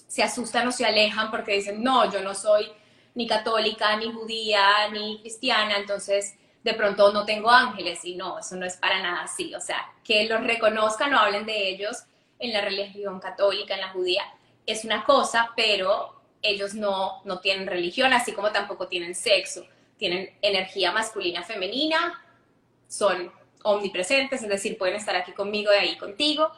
[0.08, 2.70] se asustan o se alejan porque dicen, no, yo no soy
[3.16, 8.56] ni católica, ni judía, ni cristiana, entonces de pronto no tengo ángeles y no, eso
[8.56, 9.54] no es para nada así.
[9.56, 12.04] O sea, que los reconozcan o hablen de ellos
[12.40, 14.24] en la religión católica, en la judía,
[14.66, 19.66] es una cosa, pero ellos no, no tienen religión, así como tampoco tienen sexo.
[19.98, 22.24] tienen energía masculina, femenina,
[22.88, 23.32] son
[23.64, 26.52] omnipresentes, es decir, pueden estar aquí conmigo y ahí contigo,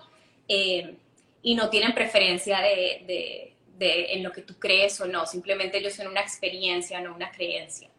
[0.48, 0.96] eh,
[1.42, 6.08] y no tienen preferencia de, en lo que tú crees o no, simplemente ellos son
[6.08, 7.90] una experiencia, no una creencia.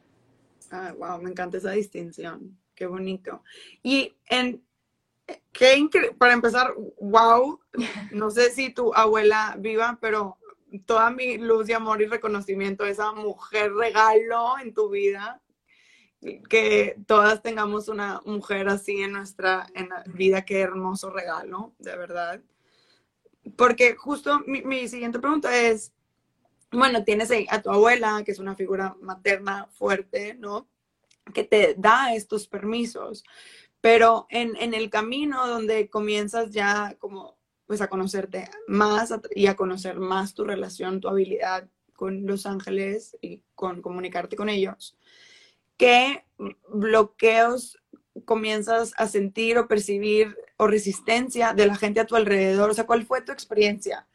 [0.75, 3.45] Ah, wow, me encanta esa distinción, qué bonito.
[3.83, 4.65] Y en,
[5.53, 7.61] qué para empezar, wow,
[8.11, 10.39] no sé si tu abuela viva, pero
[10.87, 15.43] toda mi luz y amor y reconocimiento a esa mujer regalo en tu vida.
[16.49, 21.97] Que todas tengamos una mujer así en nuestra en la vida, qué hermoso regalo, de
[21.97, 22.41] verdad.
[23.57, 25.93] Porque justo mi siguiente pregunta es,
[26.73, 30.69] bueno, tienes a tu abuela, que es una figura materna fuerte, ¿no?
[31.33, 33.25] Que te da estos permisos,
[33.81, 39.99] pero en, el camino donde comienzas ya como pues a conocerte más y a conocer
[39.99, 44.97] más tu relación, tu habilidad con los ángeles y con comunicarte con ellos.
[45.77, 46.25] ¿Qué
[46.69, 47.79] bloqueos
[48.25, 52.71] comienzas a sentir o percibir o resistencia de la gente a tu alrededor?
[52.71, 54.07] O sea, ¿cuál fue tu experiencia?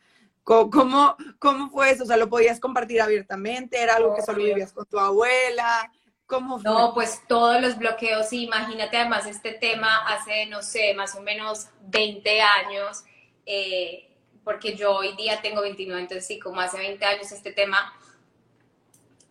[0.48, 2.04] ¿Cómo, cómo fue eso?
[2.04, 3.82] O sea, ¿lo podías compartir abiertamente?
[3.82, 5.92] ¿Era algo que solo vivías con tu abuela?
[6.26, 6.72] ¿Cómo fue?
[6.72, 11.68] No, pues todos los bloqueos, imagínate además este tema hace, no sé, más o menos
[11.82, 13.04] 20 años
[13.46, 14.08] eh,
[14.46, 17.94] porque yo hoy día tengo 29, entonces sí, como hace 20 años este tema,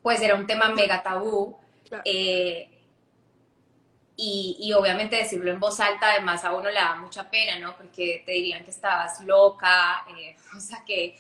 [0.03, 1.57] pues era un tema mega tabú.
[2.05, 2.76] Eh,
[4.17, 7.77] y, y, obviamente decirlo en voz alta, además a uno le da mucha pena, ¿no?
[7.77, 11.19] Porque te dirían que estabas loca, eh, o sea, que,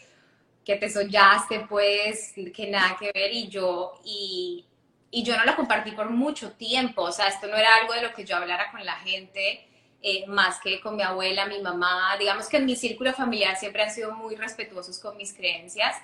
[0.64, 3.32] que te soñaste, pues, que nada que ver.
[3.32, 4.64] Y yo, y,
[5.10, 8.02] y yo no lo compartí por mucho tiempo, o sea, esto no era algo de
[8.02, 9.66] lo que yo hablara con la gente.
[10.02, 12.16] Eh, más que con mi abuela, mi mamá.
[12.18, 15.96] Digamos que en mi círculo familiar siempre han sido muy respetuosos con mis creencias.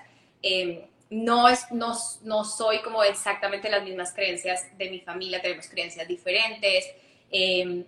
[0.43, 5.69] Eh, no, es, no, no, soy como exactamente las mismas creencias de mi familia, tenemos
[5.69, 6.85] creencias diferentes
[7.31, 7.85] eh,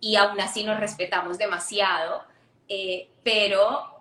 [0.00, 2.24] y aún así nos respetamos demasiado,
[3.22, 4.00] pero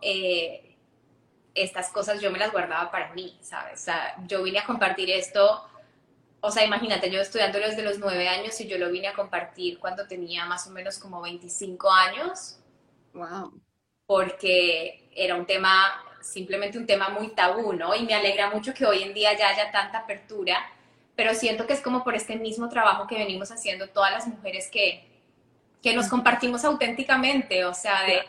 [1.54, 3.82] estas cosas yo me las guardaba para mí, ¿sabes?
[3.82, 5.70] O sea, yo vine a compartir esto
[6.46, 9.80] o sea, imagínate, yo estudiando desde los nueve años y yo lo vine a compartir
[9.80, 12.60] cuando tenía más o menos como 25 años.
[13.14, 13.62] Wow.
[14.06, 17.96] Porque era un tema, simplemente un tema muy tabú, ¿no?
[17.96, 20.58] Y me alegra mucho que hoy en día ya haya tanta apertura,
[21.16, 24.70] pero siento que es como por este mismo trabajo que venimos haciendo todas las mujeres
[24.72, 25.06] que,
[25.82, 28.22] que nos compartimos auténticamente, o sea, de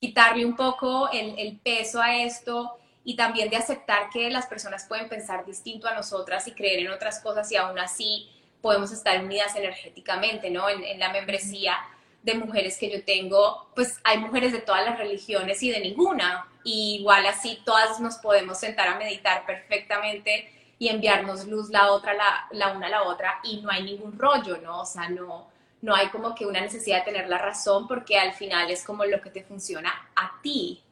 [0.00, 4.86] quitarle un poco el, el peso a esto y también de aceptar que las personas
[4.88, 8.28] pueden pensar distinto a nosotras y creer en otras cosas y aún así
[8.62, 10.68] podemos estar unidas energéticamente, ¿no?
[10.68, 11.76] En, la membresía
[12.22, 16.46] de mujeres que yo tengo, pues hay mujeres de todas las religiones y de ninguna.
[16.64, 22.14] Y igual así todas nos podemos sentar a meditar perfectamente y enviarnos luz la otra,
[22.14, 24.80] la, la una a la otra y no hay ningún rollo, ¿no?
[24.80, 25.48] O sea, no,
[25.80, 29.04] no hay como que una necesidad de tener la razón porque al final es como
[29.04, 30.82] lo que te funciona a ti,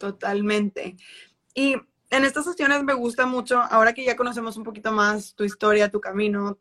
[0.00, 0.96] Totalmente.
[1.54, 1.74] Y
[2.08, 5.90] en estas sesiones me gusta mucho, ahora que ya conocemos un poquito más tu historia,
[5.90, 6.56] tu camino,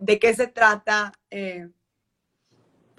[0.00, 1.68] de, qué se trata, eh,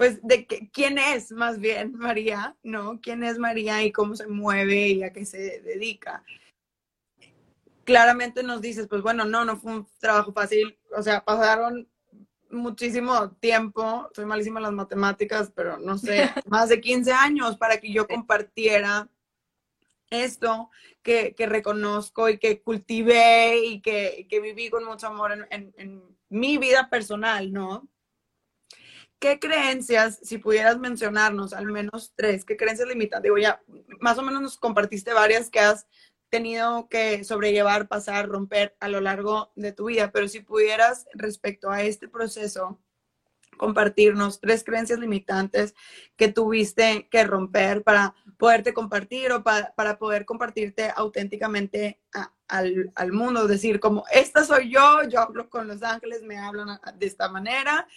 [0.01, 2.99] pues de quién es más bien María, ¿no?
[2.99, 6.23] ¿Quién es María y cómo se mueve y a qué se dedica?
[7.83, 11.87] Claramente nos dices, pues bueno, no, no fue un trabajo fácil, o sea, pasaron
[12.49, 17.77] muchísimo tiempo, soy malísima en las matemáticas, pero no sé, más de 15 años para
[17.77, 19.07] que yo compartiera
[20.09, 20.71] esto
[21.03, 27.53] que, reconozco y que cultivé y que, viví con mucho amor en, mi vida personal,
[27.53, 27.87] ¿no?
[29.21, 33.21] ¿Qué creencias, si pudieras mencionarnos al menos tres, qué creencias limitantes?
[33.21, 33.61] Digo, ya
[33.99, 35.85] más o menos nos compartiste varias que has
[36.29, 41.69] tenido que sobrellevar, pasar, romper a lo largo de tu vida, pero si pudieras respecto
[41.69, 42.81] a este proceso,
[43.57, 45.75] compartirnos tres creencias limitantes
[46.15, 52.01] que tuviste que romper para poderte compartir o para, poder compartirte auténticamente
[52.47, 56.79] al, al, mundo, decir como, esta soy yo, yo hablo con los ángeles, me hablan
[56.97, 57.87] de esta manera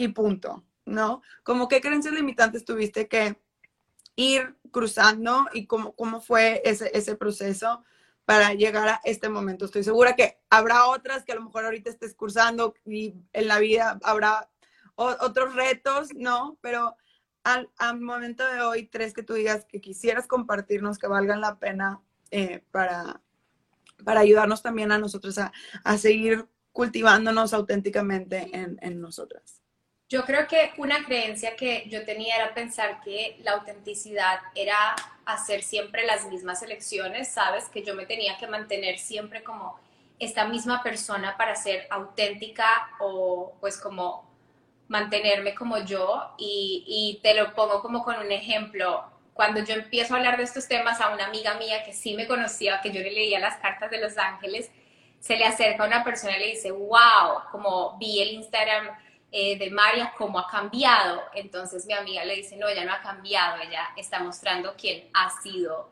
[0.00, 1.20] y punto, ¿no?
[1.42, 3.38] Como qué creencias limitantes tuviste que
[4.16, 7.84] ir cruzando y cómo, cómo fue ese, ese proceso
[8.24, 9.66] para llegar a este momento.
[9.66, 13.58] Estoy segura que habrá otras que a lo mejor ahorita estés cursando y en la
[13.58, 14.48] vida habrá
[14.94, 16.56] otros retos, ¿no?
[16.62, 16.96] Pero
[17.44, 17.68] al,
[18.00, 22.62] momento de hoy, tres que tú digas que quisieras compartirnos, que valgan la pena eh,
[22.70, 23.20] para,
[24.02, 25.52] para ayudarnos también a nosotros a,
[25.98, 29.59] seguir cultivándonos auténticamente en, en nosotras.
[30.10, 35.62] Yo creo que una creencia que yo tenía era pensar que la autenticidad era hacer
[35.62, 37.68] siempre las mismas elecciones, ¿sabes?
[37.68, 39.78] Que yo me tenía que mantener siempre como
[40.18, 44.28] esta misma persona para ser auténtica o pues como
[44.88, 49.04] mantenerme como yo y, te lo pongo como con un ejemplo.
[49.32, 52.26] Cuando yo empiezo a hablar de estos temas a una amiga mía que sí me
[52.26, 54.72] conocía, que yo le leía las cartas de los ángeles,
[55.20, 58.88] se le acerca una persona y le dice, wow, como vi el Instagram
[59.32, 61.22] eh, de María, cómo ha cambiado.
[61.34, 65.30] Entonces mi amiga le dice, no, ella no ha cambiado, ella está mostrando quién ha
[65.40, 65.90] sido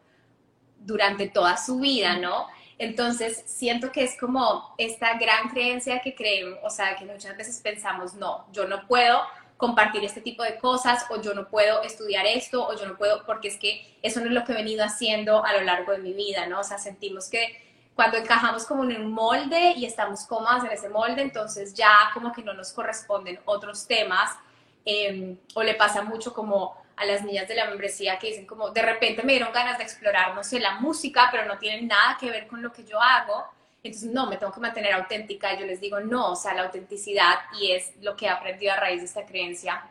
[0.79, 2.47] durante toda su vida, ¿no?
[2.79, 7.61] Entonces, siento que es como esta gran creencia que creemos, o sea, que muchas veces
[7.61, 9.21] pensamos, no, yo no puedo
[9.57, 13.27] compartir este tipo de cosas o yo no puedo estudiar esto o yo no puedo,
[13.27, 15.99] porque es que eso no es lo que he venido haciendo a lo largo de
[15.99, 16.61] mi vida, ¿no?
[16.61, 17.68] O sea, sentimos que
[17.99, 22.33] cuando encajamos como en un molde y estamos cómodas en ese molde, entonces ya como
[22.33, 24.37] que no nos corresponden otros temas
[24.85, 28.71] em, o le pasa mucho como a las niñas de la membresía que dicen como
[28.71, 32.17] de repente me dieron ganas de explorar, no sé, la música, pero no tienen nada
[32.21, 33.49] que ver con lo que yo hago.
[33.83, 35.55] Entonces, no, me tengo que mantener auténtica.
[35.55, 38.75] Y yo les digo, no, o sea, la autenticidad y es lo que he aprendido
[38.75, 39.83] a raíz de esta creencia.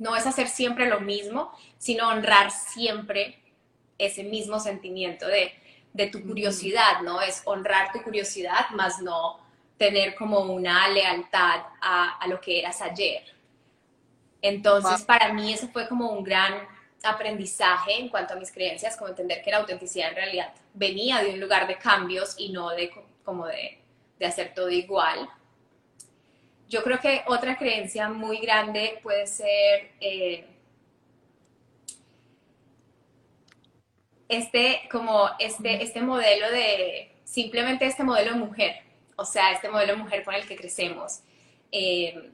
[0.00, 3.38] No es hacer siempre lo mismo, sino honrar siempre
[3.98, 5.52] ese mismo sentimiento de,
[5.96, 7.20] de tu curiosidad, ¿no?
[7.22, 9.38] Es honrar tu curiosidad, más no
[9.78, 13.22] tener como una lealtad a, a lo que eras ayer.
[14.42, 16.54] Entonces, para mí eso fue como un gran
[17.02, 21.30] aprendizaje en cuanto a mis creencias, como entender que la autenticidad en realidad venía de
[21.30, 22.92] un lugar de cambios y no de
[23.24, 23.80] como de,
[24.18, 25.28] de hacer todo igual.
[26.68, 30.46] Yo creo que otra creencia muy grande puede ser eh,
[34.28, 38.76] este, como este, este modelo de, simplemente este modelo de mujer,
[39.16, 41.20] o sea, este modelo de mujer con el que crecemos.
[41.72, 42.30] Eh,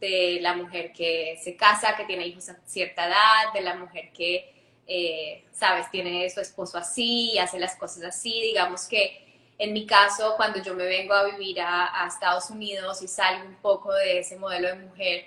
[0.00, 4.10] de la mujer que se casa, que tiene hijos a cierta edad, de la mujer
[4.12, 4.50] que,
[4.86, 8.40] eh, sabes, tiene su esposo así, hace las cosas así.
[8.40, 9.26] Digamos que
[9.58, 13.56] en mi caso, cuando yo me vengo a vivir a, Estados Unidos y salgo un
[13.56, 15.26] poco de ese modelo de mujer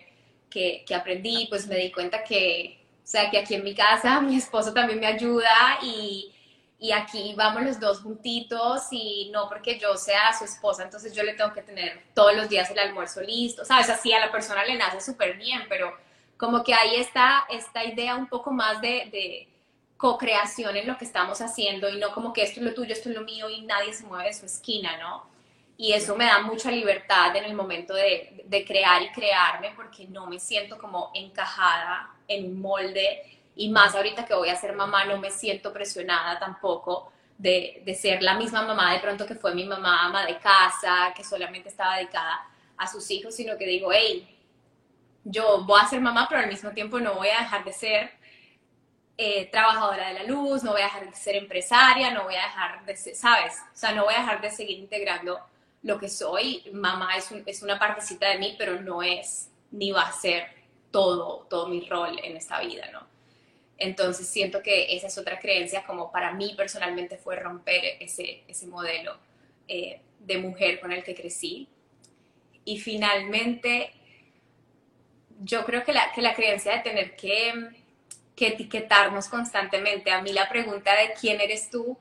[0.49, 4.21] que, que aprendí, pues me di cuenta que, o sea, que aquí en mi casa
[4.21, 6.33] mi esposo también me ayuda y
[6.83, 11.23] y aquí vamos los dos juntitos y no porque yo sea su esposa, entonces yo
[11.23, 13.89] le tengo que tener todos los días el almuerzo listo, ¿sabes?
[13.89, 15.95] Así a la persona le nace súper bien, pero
[16.35, 19.47] como que ahí está esta idea un poco más de, de
[19.95, 23.07] co-creación en lo que estamos haciendo y no como que esto es lo tuyo, esto
[23.07, 25.25] es lo mío y nadie se mueve de su esquina, ¿no?
[25.77, 30.07] Y eso me da mucha libertad en el momento de, de crear y crearme porque
[30.07, 34.73] no me siento como encajada en un molde y más ahorita que voy a ser
[34.73, 39.35] mamá, no me siento presionada tampoco de, de, ser la misma mamá de pronto que
[39.35, 42.45] fue mi mamá, ama de casa, que solamente estaba dedicada
[42.77, 44.27] a sus hijos, sino que digo, hey,
[45.23, 48.11] yo voy a ser mamá, pero al mismo tiempo no voy a dejar de ser
[49.17, 52.43] eh, trabajadora de la luz, no voy a dejar de ser empresaria, no voy a
[52.43, 53.55] dejar de ser, ¿sabes?
[53.73, 55.39] O sea, no voy a dejar de seguir integrando
[55.83, 56.63] lo que soy.
[56.73, 60.47] Mamá es, es una partecita de mí, pero no es ni va a ser
[60.91, 63.05] todo, todo mi rol en esta vida, ¿no?
[63.77, 68.67] Entonces siento que esa es otra creencia, como para mí personalmente fue romper ese, ese
[68.67, 69.17] modelo
[69.67, 71.67] eh, de mujer con el que crecí.
[72.63, 73.91] Y finalmente,
[75.41, 77.53] yo creo que la, que la creencia de tener que,
[78.35, 81.97] que etiquetarnos constantemente, a mí la pregunta de quién eres tú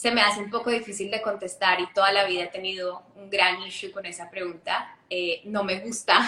[0.00, 3.28] se me hace un poco difícil de contestar y toda la vida he tenido un
[3.28, 4.96] gran issue con esa pregunta.
[5.10, 6.18] Eh, no me gusta,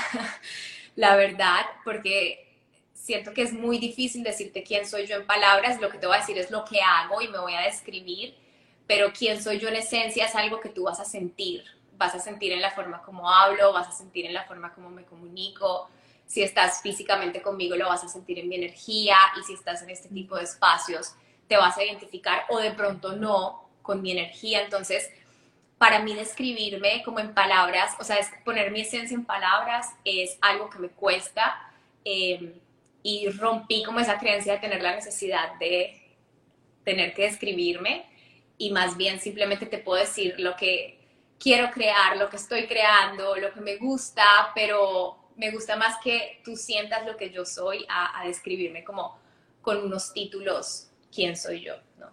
[0.97, 2.55] la verdad, porque
[2.93, 6.17] siento que es muy difícil decirte quién soy yo en palabras, lo que te voy
[6.17, 8.35] a decir es lo que hago y me voy a describir,
[8.87, 11.65] pero quién soy yo en esencia es algo que tú vas a sentir,
[11.97, 14.91] vas a sentir en la forma como hablo, vas a sentir en la forma como
[14.91, 15.89] me comunico,
[16.27, 19.17] si estás físicamente conmigo lo vas a sentir en mi energía.
[19.41, 21.15] Y si estás en este tipo de espacios
[21.53, 25.11] te vas a identificar o de pronto no con mi energía, entonces
[25.79, 30.39] para mí describirme como en palabras, o sea, es poner mi esencia en palabras es
[30.41, 31.69] algo que me cuesta.
[32.05, 32.55] Eh,
[33.03, 36.01] y rompí como esa creencia de tener la necesidad de
[36.85, 38.07] tener que describirme
[38.59, 40.99] y más bien simplemente te puedo decir lo que
[41.39, 44.25] quiero crear, lo que estoy creando, lo que me gusta,
[44.55, 49.19] pero me gusta más que tú sientas lo que yo soy a, describirme como
[49.61, 52.11] con unos títulos, quién soy yo, ¿no?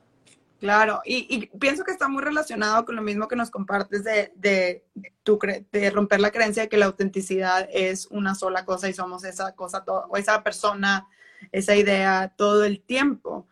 [0.60, 4.84] Claro, y, pienso que está muy relacionado con lo mismo que nos compartes de, de,
[5.24, 5.40] tu,
[5.72, 9.56] de romper la creencia de que la autenticidad es una sola cosa y somos esa
[9.56, 11.08] cosa, o esa persona,
[11.54, 13.48] esa idea todo el tiempo.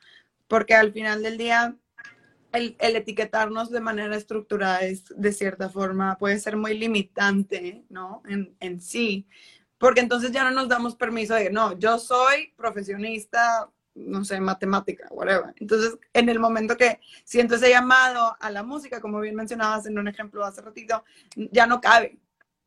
[0.50, 1.78] Porque al final del día,
[2.52, 8.22] el, etiquetarnos de manera estructurada es, de cierta forma, puede ser muy limitante, ¿no?
[8.28, 9.28] En, en sí.
[9.78, 15.08] Porque entonces ya no nos damos permiso de, no, yo soy profesionista no sé, matemática,
[15.10, 15.54] whatever.
[15.58, 19.98] Entonces, en el momento que siento ese llamado a la música, como bien mencionabas en
[19.98, 21.04] un ejemplo hace ratito,
[21.36, 22.20] ya no cabe,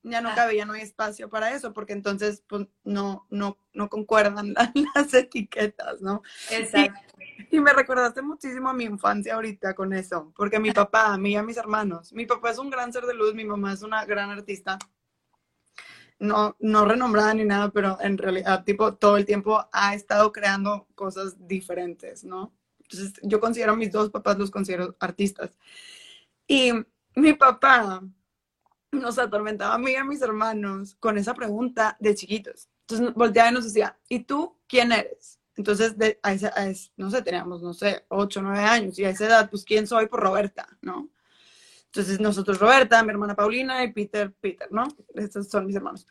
[0.03, 0.35] ya no ah.
[0.35, 4.55] cabe, ya no hay espacio para eso, porque entonces pues, no, no, no concuerdan
[4.95, 6.23] las, etiquetas, ¿no?
[6.51, 7.01] Exacto.
[7.51, 11.19] Y, y, me recordaste muchísimo a mi infancia ahorita con eso, porque mi papá, a
[11.19, 13.73] mí y a mis hermanos, mi papá es un gran ser de luz, mi mamá
[13.73, 14.79] es una gran artista,
[16.21, 20.87] no, no renombrada ni nada, pero en realidad, tipo, todo el tiempo ha estado creando
[20.95, 22.55] cosas diferentes, ¿no?
[22.81, 25.59] Entonces, yo considero a mis dos papás, los considero artistas.
[26.47, 26.73] Y
[27.17, 28.03] mi papá
[28.93, 32.69] nos atormentaba a mí y a mis hermanos con esa pregunta de chiquitos.
[32.83, 35.41] Entonces, volteaba y nos decía, ¿y tú quién eres?
[35.57, 36.53] Entonces, de, a esa,
[36.97, 40.07] no sé, teníamos, no sé, ocho, nueve años, y a esa edad, pues, ¿quién soy?
[40.07, 41.09] Por Roberta, ¿no?
[41.93, 44.87] Entonces nosotros Roberta, mi hermana Paulina y Peter, Peter, ¿no?
[45.15, 46.07] Estos son mis hermanos.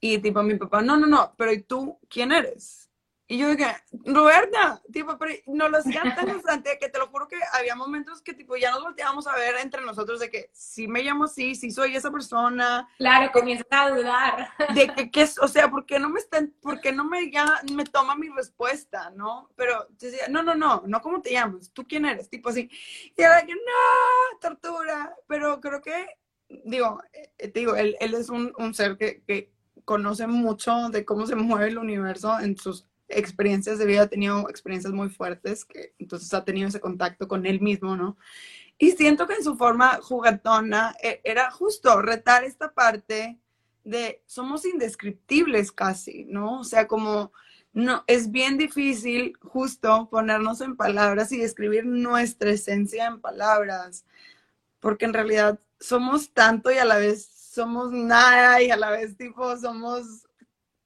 [0.00, 2.89] Y tipo mi papá, no, no, no, pero ¿y tú quién eres?
[3.30, 7.28] Y yo dije, Roberta, tipo, pero no lo hacían tan constante que te lo juro
[7.28, 10.88] que había momentos que tipo ya nos volteábamos a ver entre nosotros de que si
[10.88, 12.88] me llamo así, si soy esa persona.
[12.98, 14.48] Claro, comienzas a dudar.
[14.74, 17.46] De que, que o sea, ¿por qué no me están, por qué no me ya
[17.72, 19.48] me toma mi respuesta, no?
[19.54, 22.68] Pero decía, no, no, no, no cómo te llamas, tú quién eres, tipo así.
[23.16, 25.14] Y era que, no, tortura.
[25.28, 26.18] Pero creo que,
[26.64, 29.52] digo, eh, te digo, él, él es un, un ser que, que
[29.84, 34.48] conoce mucho de cómo se mueve el universo en sus experiencias de vida, ha tenido
[34.48, 38.16] experiencias muy fuertes, que entonces ha tenido ese contacto con él mismo, ¿no?
[38.78, 43.38] Y siento que en su forma jugatona e, era justo retar esta parte
[43.84, 46.60] de somos indescriptibles casi, ¿no?
[46.60, 47.32] O sea, como
[47.72, 54.04] no es bien difícil justo ponernos en palabras y describir nuestra esencia en palabras,
[54.80, 59.16] porque en realidad somos tanto y a la vez somos nada y a la vez
[59.16, 60.26] tipo somos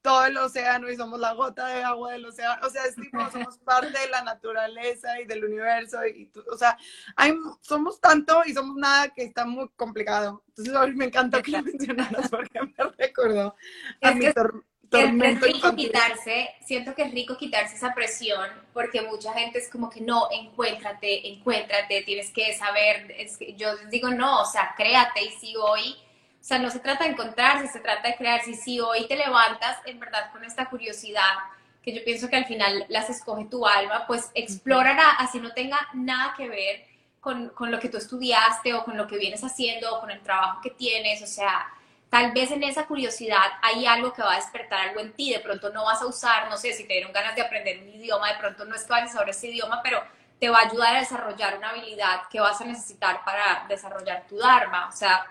[0.05, 2.61] todo el océano y somos la gota de agua del océano.
[2.67, 6.07] O sea, es tipo, somos parte de la naturaleza y del universo.
[6.07, 6.77] Y, o sea,
[7.17, 7.33] hay,
[7.63, 10.45] somos tanto y somos nada que está muy complicado.
[10.49, 13.57] Entonces, hoy me encanta que lo mencionaras porque me recordó
[14.03, 15.47] a mi tormento.
[15.47, 19.89] Es rico quitarse, siento que es rico quitarse esa presión porque mucha gente es como
[19.89, 23.11] que no, encuéntrate, encuéntrate, tienes que saber.
[23.19, 25.97] Es que yo digo, no, o sea, créate y si hoy
[26.45, 28.43] o sea, no se trata de encontrarse, se trata de crear.
[28.43, 31.39] Si, si hoy te levantas en verdad con esta curiosidad,
[31.83, 35.79] que yo pienso que al final las escoge tu alma, pues explórala así no tenga
[35.95, 36.85] nada que ver
[37.19, 40.21] con, con, lo que tú estudiaste o con lo que vienes haciendo o con el
[40.21, 41.23] trabajo que tienes.
[41.23, 41.67] O sea,
[42.11, 45.33] tal vez en esa curiosidad hay algo que va a despertar algo en ti.
[45.33, 47.89] De pronto no vas a usar, no sé, si te dieron ganas de aprender un
[47.89, 50.05] idioma, de pronto no es que vayas saber ese idioma, pero
[50.39, 54.37] te va a ayudar a desarrollar una habilidad que vas a necesitar para desarrollar tu
[54.37, 54.89] Dharma.
[54.89, 55.25] O sea,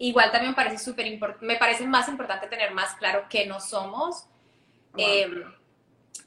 [0.00, 3.60] igual también me parece súper importante, me parece más importante tener más claro que no
[3.60, 4.24] somos.
[4.96, 5.44] Em,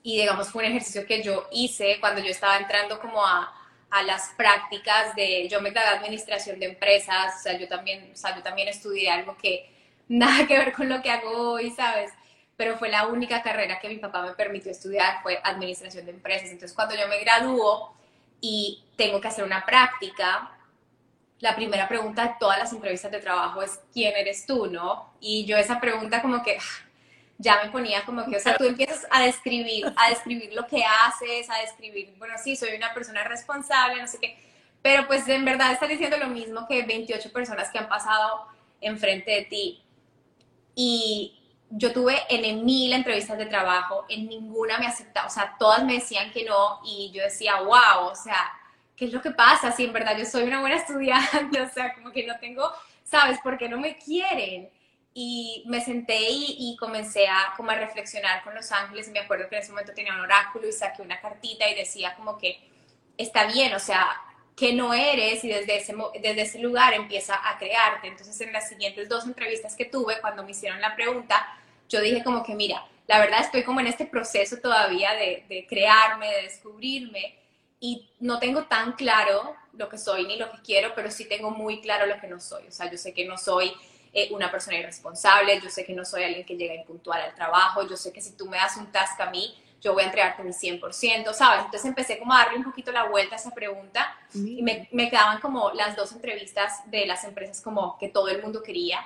[0.03, 3.51] y digamos, fue un ejercicio que yo hice cuando yo estaba entrando como a,
[3.89, 8.15] a las prácticas de, yo me gradué administración de empresas, o sea, yo también, o
[8.15, 9.69] sea, yo también estudié algo que
[10.07, 12.11] nada que ver con lo que hago hoy, ¿sabes?
[12.55, 16.49] Pero fue la única carrera que mi papá me permitió estudiar, fue administración de empresas.
[16.51, 17.95] Entonces, cuando yo me gradúo
[18.39, 20.51] y tengo que hacer una práctica,
[21.43, 24.67] la primera pregunta de todas las entrevistas de trabajo es ¿quién eres tú?
[24.67, 25.13] ¿no?
[25.19, 26.57] Y yo esa pregunta como que
[27.37, 30.85] ya me ponía como que, o sea, tú empiezas a describir, a describir lo que
[30.85, 34.37] haces, a describir, bueno, sí, soy una persona responsable, no sé qué,
[34.81, 38.47] pero pues en verdad estás diciendo lo mismo que 28 personas que han pasado
[38.79, 39.83] enfrente de ti.
[40.75, 41.41] Y
[41.71, 45.95] yo tuve en mil entrevistas de trabajo, en ninguna me aceptaba, o sea, todas me
[45.95, 48.49] decían que no y yo decía, wow, o sea,
[48.95, 49.71] ¿qué es lo que pasa?
[49.71, 52.71] Si en verdad yo soy una buena estudiante, o sea, como que no tengo,
[53.03, 53.39] ¿sabes?
[53.43, 54.69] ¿Por qué no me quieren?
[55.15, 59.09] Y me senté y, comencé a, como a reflexionar con los ángeles.
[59.09, 62.15] Me acuerdo que en ese momento tenía un oráculo y saqué una cartita y decía
[62.15, 62.59] como que
[63.15, 64.09] está bien, o sea,
[64.55, 68.07] que no eres y desde ese, desde ese lugar empieza a crearte.
[68.07, 71.45] Entonces en las siguientes dos entrevistas que tuve, cuando me hicieron la pregunta,
[71.89, 75.67] yo dije como que mira, la verdad estoy como en este proceso todavía de, de
[75.67, 77.42] crearme, de descubrirme
[77.84, 81.51] y no tengo tan claro lo que soy ni lo que quiero, pero sí tengo
[81.51, 82.65] muy claro lo que no soy.
[82.65, 83.73] O sea, yo sé que no soy
[84.13, 87.86] eh, una persona irresponsable, yo sé que no soy alguien que llega impuntual al trabajo,
[87.86, 90.43] yo sé que si tú me das un task a mí, yo voy a entregarte
[90.43, 91.65] mi 100%, ¿sabes?
[91.65, 95.09] Entonces empecé como a darle un poquito la vuelta a esa pregunta y me, me
[95.09, 99.01] quedaban como las dos entrevistas de las empresas como que todo el mundo quería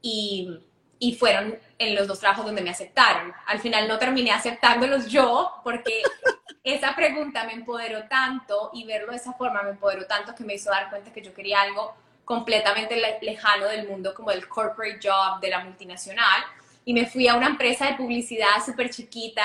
[0.00, 0.60] y,
[1.02, 3.32] y fueron en los dos trabajos donde me aceptaron.
[3.46, 6.00] Al final no terminé aceptándolos yo porque
[6.62, 10.54] esa pregunta me empoderó tanto y verlo de esa forma me empoderó tanto que me
[10.54, 11.92] hizo dar cuenta que yo quería algo
[12.24, 16.44] completamente lejano del mundo como el corporate job de la multinacional
[16.84, 19.44] y me fui a una empresa de publicidad súper chiquita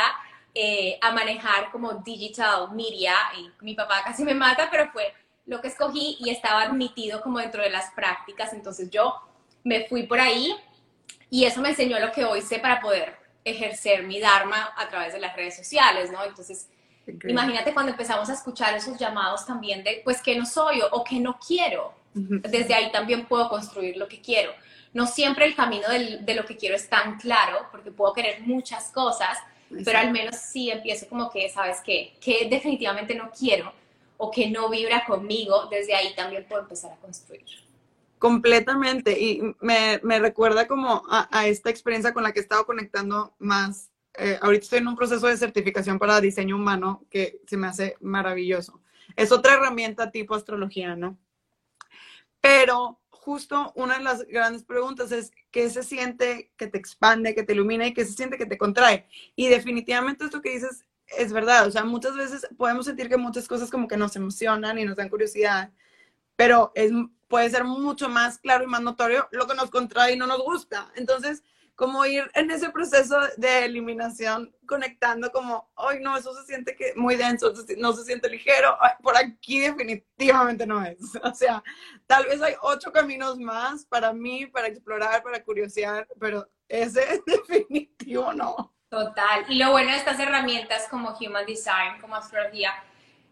[0.53, 5.11] eh, a manejar como digital media y mi papá casi me mata, pero fue
[5.47, 8.53] lo que escogí y estaba admitido como dentro de las prácticas.
[8.53, 9.15] Entonces yo
[9.63, 10.55] me fui por ahí
[11.29, 15.13] y eso me enseñó lo que hoy sé para poder ejercer mi Dharma a través
[15.13, 16.23] de las redes sociales, ¿no?
[16.23, 16.67] Entonces,
[17.27, 21.19] imagínate cuando empezamos a escuchar esos llamados también de, pues, que no soy o, que
[21.19, 21.93] no quiero.
[22.13, 24.51] Desde ahí también puedo construir lo que quiero.
[24.93, 28.89] No siempre el camino de lo que quiero es tan claro, porque puedo querer muchas
[28.89, 29.37] cosas,
[29.85, 32.15] pero al menos sí empiezo como que, ¿sabes qué?
[32.19, 33.71] Que definitivamente no quiero
[34.17, 37.45] o que no vibra conmigo, desde ahí también puedo empezar a construir.
[38.19, 43.35] Completamente, y me, me recuerda como a, esta experiencia con la que he estado conectando
[43.37, 43.91] más.
[44.17, 47.95] Eh, ahorita estoy en un proceso de certificación para diseño humano que se me hace
[48.01, 48.81] maravilloso.
[49.15, 51.17] Es otra herramienta tipo astrología, ¿no?
[52.41, 57.43] Pero justo una de las grandes preguntas es qué se siente que te expande, que
[57.43, 59.05] te ilumina y qué se siente que te contrae.
[59.35, 60.85] Y definitivamente esto que dices
[61.17, 64.77] es verdad, o sea, muchas veces podemos sentir que muchas cosas como que nos emocionan
[64.79, 65.71] y nos dan curiosidad,
[66.37, 66.91] pero es,
[67.27, 70.41] puede ser mucho más claro y más notorio lo que nos contrae y no nos
[70.41, 70.89] gusta.
[70.95, 71.43] Entonces,
[71.75, 76.93] como ir en ese proceso de eliminación, conectando como, ay, no, eso se siente que
[76.95, 80.97] muy denso, no se siente ligero, por aquí definitivamente no es.
[81.23, 81.63] O sea,
[82.07, 88.33] tal vez hay ocho caminos más para mí, para explorar, para curiosear, pero ese definitivo
[88.33, 88.73] no.
[88.89, 89.45] Total.
[89.47, 92.71] Y lo bueno de estas herramientas como Human Design, como astrología,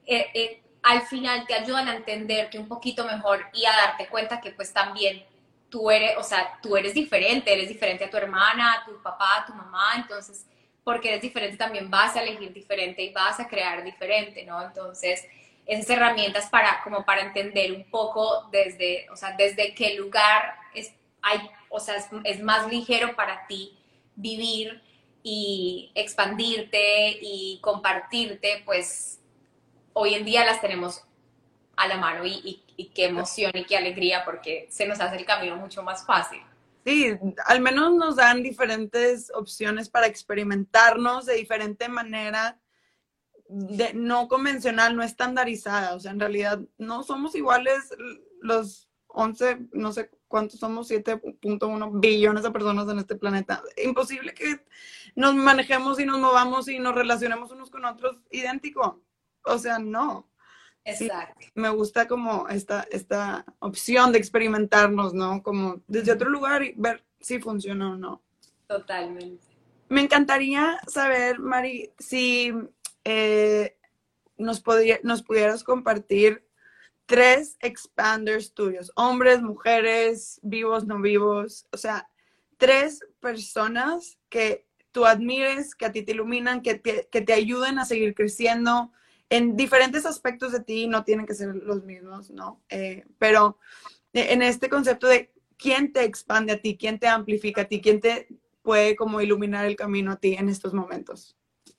[0.05, 4.39] eh, eh, al final te ayudan a entenderte un poquito mejor y a darte cuenta
[4.39, 5.25] que pues también
[5.67, 9.41] tú eres, o sea, tú eres diferente, eres diferente a tu hermana, a tu papá,
[9.41, 10.45] a tu mamá, entonces,
[10.83, 14.61] porque eres diferente también vas a elegir diferente y vas a crear diferente, ¿no?
[14.61, 15.25] Entonces,
[15.65, 20.93] esas herramientas para, como para entender un poco desde, o sea, desde qué lugar es,
[21.23, 23.75] hay, o sea, es más ligero para ti
[24.15, 24.83] vivir
[25.23, 29.19] y expandirte y compartirte, pues
[29.95, 31.03] hoy en día las tenemos
[31.77, 32.61] a la mano y,
[32.93, 36.39] qué emoción y qué alegría porque se nos hace el camino mucho más fácil.
[36.85, 42.59] Sí, al menos nos dan diferentes opciones para experimentarnos de diferente manera,
[43.47, 45.95] de, no convencional, no estandarizada.
[45.95, 47.89] O sea, en realidad no somos iguales
[48.41, 53.63] los 11, no sé cuántos somos, 7.1 billones de personas en este planeta.
[53.83, 54.59] Imposible que
[55.15, 59.04] nos manejemos y nos movamos y nos relacionemos unos con otros idéntico.
[59.45, 60.27] O sea, no.
[60.87, 61.47] Exacto.
[61.55, 65.41] me gusta como esta, esta opción de experimentarnos, ¿no?
[65.41, 68.21] Como desde otro lugar y ver si funciona o no.
[68.67, 69.43] Totalmente.
[69.89, 72.53] Me encantaría saber, Mari, si
[73.03, 73.77] eh,
[74.37, 76.45] nos, podría, nos pudieras compartir
[77.07, 82.09] tres expanders tuyos, hombres, mujeres, vivos, no vivos, o sea,
[82.57, 87.79] tres personas que tú admires, que a ti te iluminan, que te, que te ayuden
[87.79, 88.91] a seguir creciendo
[89.30, 92.61] en diferentes aspectos de ti, no tienen que ser los mismos, ¿no?
[92.69, 93.57] Eh, pero
[94.13, 97.99] en este concepto de quién te expande a ti, quién te amplifica a ti, quién
[97.99, 98.28] te
[98.61, 101.36] puede como iluminar el camino a ti en estos momentos.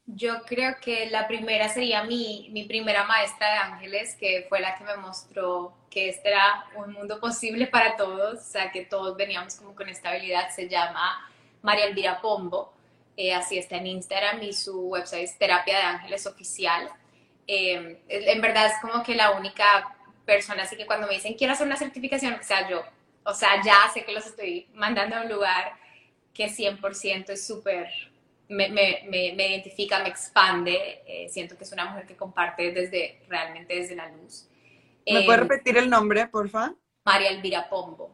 [0.07, 4.77] Yo creo que la primera sería mi, mi, primera maestra de ángeles, que fue la
[4.77, 9.17] que me mostró que este era un mundo posible para todos, o sea, que todos
[9.17, 11.29] veníamos como con esta habilidad, se llama
[11.63, 12.73] María Elvira Pombo,
[13.17, 16.89] eh, así está en Instagram y su website es Terapia de Ángeles Oficial.
[17.47, 21.53] Eh, en verdad es como que la única persona, así que cuando me dicen quiero
[21.53, 22.83] hacer una certificación, que sea yo,
[23.25, 25.75] o sea, ya sé que los estoy mandando a un lugar
[26.35, 27.89] que 100% es súper
[28.49, 31.03] me, me, me, identifica, me expande.
[31.07, 34.49] Eh, siento que es una mujer que comparte desde, realmente desde la luz.
[35.07, 36.75] ¿Me puede em, repetir el nombre, porfa?
[37.05, 38.11] María Elvira Pombo.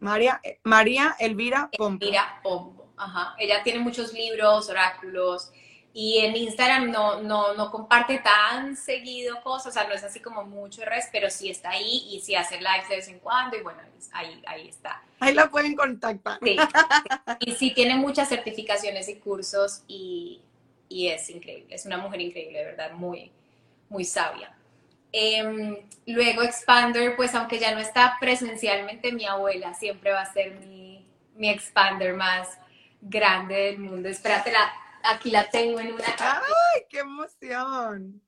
[0.00, 2.04] María, María Elvira Pombo.
[2.04, 3.34] Elvira Pombo, ajá.
[3.38, 5.52] Ella tiene muchos libros, oráculos,
[5.98, 10.20] y en Instagram no, no, no comparte tan seguido cosas, o sea, no es así
[10.20, 13.56] como mucho res, pero sí está ahí y sí hace lives de vez en cuando
[13.56, 13.78] y bueno,
[14.12, 15.02] ahí, ahí está.
[15.20, 16.38] Ahí la pueden contactar.
[16.42, 16.58] Sí,
[17.40, 20.42] y sí tiene muchas certificaciones y cursos y,
[20.90, 23.32] y, es increíble, es una mujer increíble, de verdad, muy,
[23.88, 24.54] muy sabia.
[25.12, 30.56] Em, luego Expander, pues aunque ya no está presencialmente, mi abuela siempre va a ser
[30.60, 32.58] mi, mi Expander más
[33.00, 34.10] grande del mundo.
[34.10, 34.70] Espérate, la,
[35.06, 38.20] aquí la tengo en una ¡Ay, qué emoción!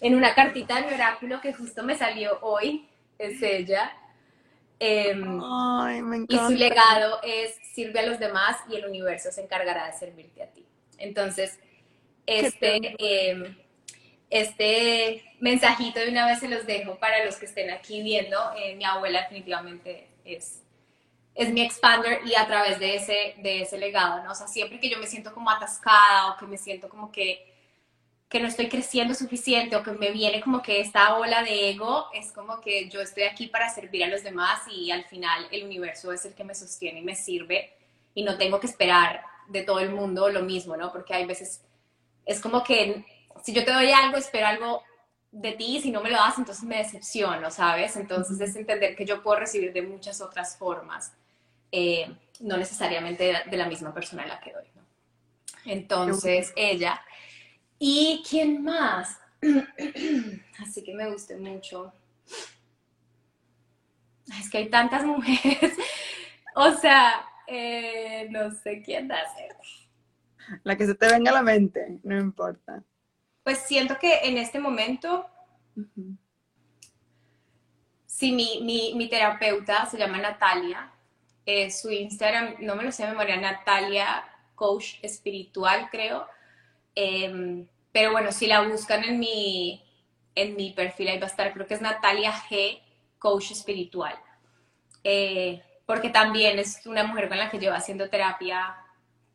[0.00, 3.92] En una cartita de mi oráculo que justo me salió hoy, es ella.
[4.78, 6.44] Em, Ay, me encanta.
[6.44, 10.42] Y su legado es sirve a los demás y el universo se encargará de servirte
[10.42, 10.66] a ti.
[10.98, 11.58] Entonces,
[12.26, 13.56] este, em,
[14.30, 18.38] este mensajito de una vez se los dejo para los que estén aquí viendo.
[18.56, 20.62] Eh, mi abuela definitivamente es
[21.34, 24.32] es mi expander y a través de ese, de ese legado, ¿no?
[24.32, 27.50] O sea, siempre que yo me siento como atascada o que me siento como que
[28.30, 32.06] que no estoy creciendo suficiente o que me viene como que esta ola de ego,
[32.14, 35.64] es como que yo estoy aquí para servir a los demás y al final el
[35.64, 37.72] universo es el que me sostiene y me sirve
[38.14, 40.92] y no tengo que esperar de todo el mundo lo mismo, ¿no?
[40.92, 41.62] Porque hay veces,
[42.24, 43.04] es como que
[43.42, 44.84] si yo te doy algo, espero algo
[45.32, 47.96] de ti, y si no me lo das, entonces me decepciono, ¿sabes?
[47.96, 51.12] Entonces es entender que yo puedo recibir de muchas otras formas,
[51.72, 52.10] eh,
[52.40, 54.82] no necesariamente de, la misma persona a la que doy, ¿no?
[55.64, 57.00] Entonces ella.
[57.78, 59.18] ¿Y quién más?
[60.58, 61.92] Así que me guste mucho.
[64.38, 65.76] Es que hay tantas mujeres.
[66.54, 69.56] o sea, eh, no sé quién hacer.
[70.62, 72.82] La que se te venga a la mente, no importa.
[73.42, 75.26] Pues siento que en este momento,
[78.06, 80.92] sí, mi, terapeuta se llama Natalia,
[81.52, 84.24] eh, su Instagram, no me lo sé de memoria, Natalia
[84.54, 86.26] Coach Espiritual, creo.
[86.94, 89.82] Em, pero bueno, si la buscan en mi,
[90.34, 92.80] en mi perfil, ahí va a estar, creo que es Natalia G,
[93.18, 94.14] Coach Espiritual.
[95.04, 98.76] Eh, porque también es una mujer con la que llevo haciendo terapia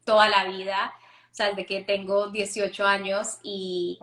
[0.06, 0.94] toda la vida
[1.36, 4.00] o sea, desde que tengo 18 años y,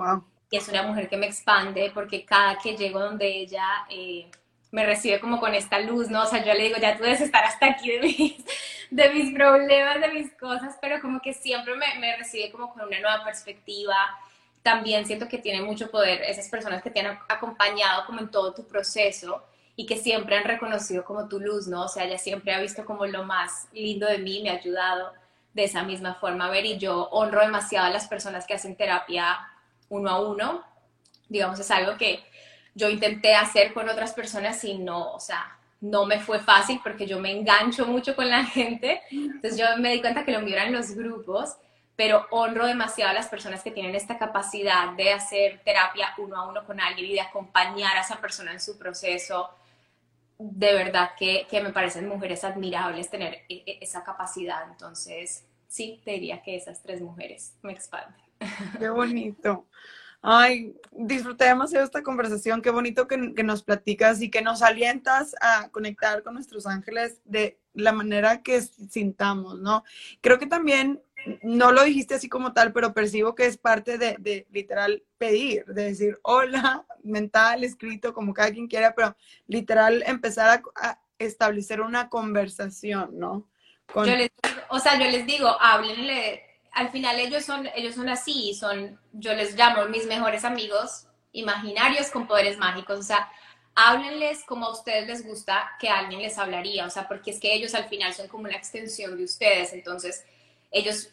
[0.50, 4.30] es una mujer que me expande porque cada que llego donde ella eh,
[4.72, 6.22] me recibe como con esta luz, ¿no?
[6.22, 8.44] O sea, yo le digo, ya tú debes estar hasta aquí de mis,
[8.90, 12.82] de mis problemas, de mis cosas, pero como que siempre me, me recibe como con
[12.86, 13.94] una nueva perspectiva.
[14.62, 18.54] También siento que tiene mucho poder esas personas que te han acompañado como en todo
[18.54, 19.44] tu proceso
[19.76, 21.84] y que siempre han reconocido como tu luz, ¿no?
[21.84, 25.12] O sea, ella siempre ha visto como lo más lindo de mí, me ha ayudado
[25.52, 26.46] de esa misma forma.
[26.46, 29.38] A ver, y yo honro demasiado a las personas que hacen terapia
[29.90, 30.64] uno a uno.
[31.28, 32.24] Digamos, es algo que
[32.74, 37.06] yo intenté hacer con otras personas y no, o sea, no me fue fácil porque
[37.06, 39.02] yo me engancho mucho con la gente.
[39.10, 41.56] Entonces yo me di cuenta que lo mío eran los grupos,
[41.96, 46.48] pero honro demasiado a las personas que tienen esta capacidad de hacer terapia uno a
[46.48, 49.50] uno con alguien y de acompañar a esa persona en su proceso.
[50.38, 54.68] De verdad que, que me parecen mujeres admirables tener e, e, esa capacidad.
[54.70, 58.22] Entonces, sí, te diría que esas tres mujeres me expanden.
[58.78, 59.66] Qué bonito.
[60.22, 62.62] Ay, disfruté demasiado esta conversación.
[62.62, 67.58] Qué bonito que, nos platicas y que nos alientas a conectar con nuestros ángeles de
[67.74, 69.82] la manera que sintamos, ¿no?
[70.20, 71.02] Creo que también,
[71.42, 75.84] no lo dijiste así como tal, pero percibo que es parte de, literal pedir, de
[75.84, 79.16] decir hola, mental, escrito, como cada quien quiera, pero
[79.48, 83.48] literal empezar a establecer una conversación, ¿no?
[83.94, 84.30] Yo les
[84.68, 86.42] o sea, yo les digo, háblenle,
[86.72, 92.10] al final ellos son, ellos son así, son, yo les llamo mis mejores amigos imaginarios
[92.10, 93.30] con poderes mágicos, o sea,
[93.74, 97.54] háblenles como a ustedes les gusta que alguien les hablaría, o sea, porque es que
[97.54, 100.24] ellos al final son como una extensión de ustedes, entonces
[100.70, 101.10] ellos,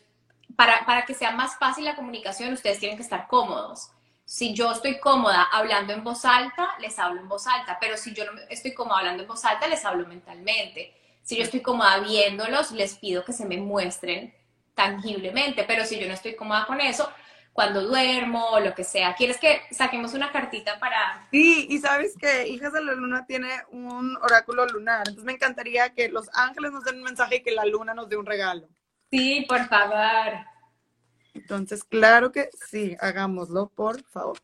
[0.56, 3.90] para, para que sea más fácil la comunicación, ustedes tienen que estar cómodos.
[4.26, 8.14] Si yo estoy cómoda hablando en voz alta, les hablo en voz alta, pero si
[8.14, 10.94] yo no estoy cómoda hablando en voz alta, les hablo mentalmente.
[11.24, 14.34] Si yo estoy cómoda viéndolos, les pido que se me muestren
[14.80, 17.12] tangiblemente, pero si yo no estoy cómoda con eso,
[17.52, 19.14] cuando duermo o lo que sea.
[19.14, 21.28] ¿Quieres que saquemos una cartita para...?
[21.32, 25.94] Sí, y sabes que Hijas de la Luna tiene un oráculo lunar, entonces me encantaría
[25.94, 28.70] que los ángeles nos den un mensaje y que la luna nos dé un regalo.
[29.12, 30.46] Sí, por favor.
[31.34, 34.40] Entonces, claro que sí, hagámoslo, por favor.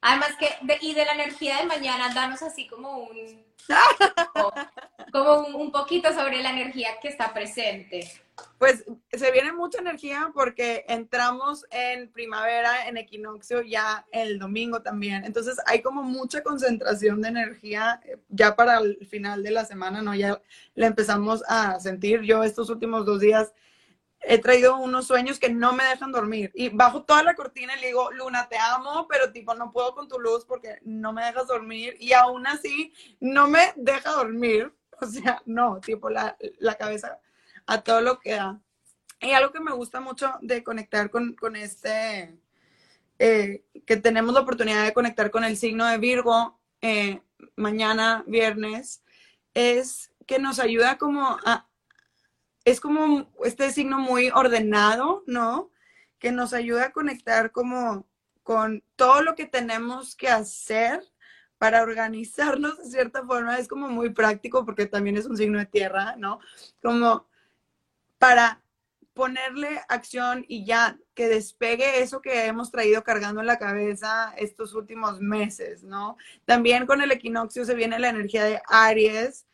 [0.00, 0.48] Además que,
[0.80, 3.44] y de la energía de mañana, danos así como un
[5.12, 8.10] como un, poquito sobre la energía que está presente.
[8.58, 15.24] Pues se viene mucha energía porque entramos en primavera, en equinoccio ya el domingo también.
[15.24, 20.02] Entonces hay como mucha concentración de energía eh, ya para el final de la semana,
[20.02, 20.14] ¿no?
[20.14, 20.40] Ya
[20.74, 22.22] la empezamos a sentir.
[22.22, 23.52] Yo estos últimos dos días
[24.20, 26.50] he traído unos sueños que no me dejan dormir.
[26.54, 29.94] Y bajo toda la cortina y le digo, Luna, te amo, pero tipo, no puedo
[29.94, 31.96] con tu luz porque no me dejas dormir.
[32.00, 34.72] Y aún así, no me deja dormir.
[35.00, 37.20] O sea, no, tipo, la, la cabeza
[37.68, 38.60] a todo lo que da.
[39.20, 42.36] Y algo que me gusta mucho de conectar con, con este,
[43.18, 47.20] eh, que tenemos la oportunidad de conectar con el signo de Virgo eh,
[47.56, 49.04] mañana, viernes,
[49.54, 51.68] es que nos ayuda como a,
[52.64, 55.70] es como este signo muy ordenado, ¿no?
[56.18, 58.06] Que nos ayuda a conectar como
[58.42, 61.02] con todo lo que tenemos que hacer
[61.58, 63.58] para organizarnos de cierta forma.
[63.58, 66.40] Es como muy práctico porque también es un signo de tierra, ¿no?
[66.82, 67.27] Como
[68.18, 68.62] para
[69.14, 74.74] ponerle acción y ya que despegue eso que hemos traído cargando en la cabeza estos
[74.74, 76.16] últimos meses, ¿no?
[76.44, 79.44] También con el equinoccio se viene la energía de Aries,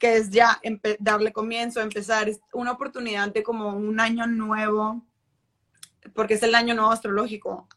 [0.00, 0.60] que es ya
[0.98, 5.04] darle comienzo, empezar, es una oportunidad de como un año nuevo,
[6.14, 7.68] porque es el año nuevo astrológico.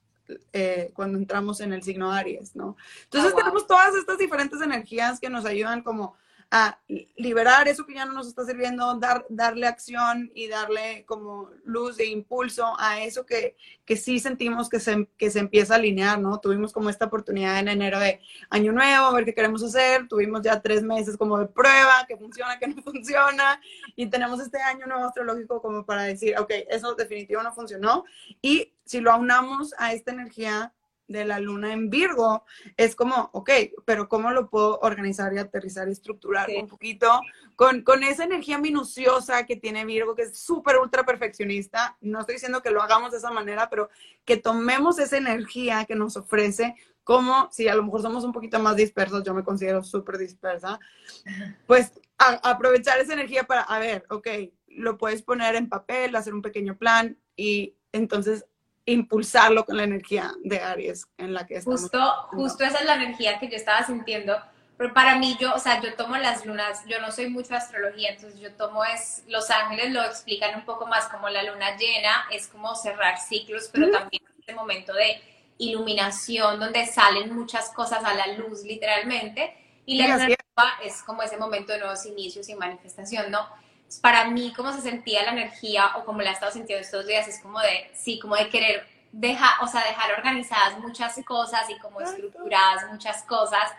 [0.54, 2.78] Eh, cuando entramos en el signo Aries, ¿no?
[3.06, 3.40] Entonces Ah, wow.
[3.40, 6.18] tenemos todas estas diferentes energías que nos ayudan como
[6.52, 6.80] a
[7.16, 12.00] liberar eso que ya no nos está sirviendo, dar, darle acción y darle como luz
[12.00, 16.20] e impulso a eso que, que sí sentimos que se, que se empieza a alinear,
[16.20, 16.40] ¿no?
[16.40, 18.20] Tuvimos como esta oportunidad en enero de
[18.50, 22.18] año nuevo, a ver qué queremos hacer, tuvimos ya tres meses como de prueba, que
[22.18, 23.62] funciona, que no funciona,
[23.96, 28.06] y tenemos este año nuevo astrológico como para decir, ok, eso definitivo no funcionó,
[28.42, 30.74] y si lo aunamos a esta energía
[31.10, 32.46] de la luna en Virgo,
[32.78, 33.50] es como, ok,
[33.84, 36.56] pero ¿cómo lo puedo organizar y aterrizar y estructurar Sí.
[36.56, 37.20] un poquito
[37.56, 41.98] con, con esa energía minuciosa que tiene Virgo, que es súper ultra perfeccionista?
[42.00, 43.90] No estoy diciendo que lo hagamos de esa manera, pero
[44.24, 48.60] que tomemos esa energía que nos ofrece, como si a lo mejor somos un poquito
[48.60, 50.80] más dispersos, yo me considero súper dispersa,
[51.66, 54.28] pues a- aprovechar esa energía para, a ver, ok,
[54.68, 58.46] lo puedes poner en papel, hacer un pequeño plan y entonces
[58.86, 61.82] impulsarlo con la energía de Aries en la que estamos.
[61.82, 64.38] Justo, justo esa es la energía que yo estaba sintiendo.
[64.78, 67.58] Pero para mí, yo, o sea, yo tomo las lunas, yo no soy mucho de
[67.58, 71.76] astrología, entonces yo tomo es, Los Ángeles lo explican un poco más como la luna
[71.76, 75.22] llena, es como cerrar ciclos, pero también este momento de
[75.58, 79.54] iluminación donde salen muchas cosas a la luz, literalmente,
[79.86, 80.96] y la Sí, luna es.
[80.96, 83.50] es como ese momento de nuevos inicios y manifestación, ¿no?
[84.02, 87.28] Para mí, cómo se sentía la energía o como la he estado sintiendo estos días,
[87.28, 91.78] es como de, sí, como de querer dejar, o sea, dejar organizadas muchas cosas y
[91.80, 93.72] como estructuradas muchas cosas.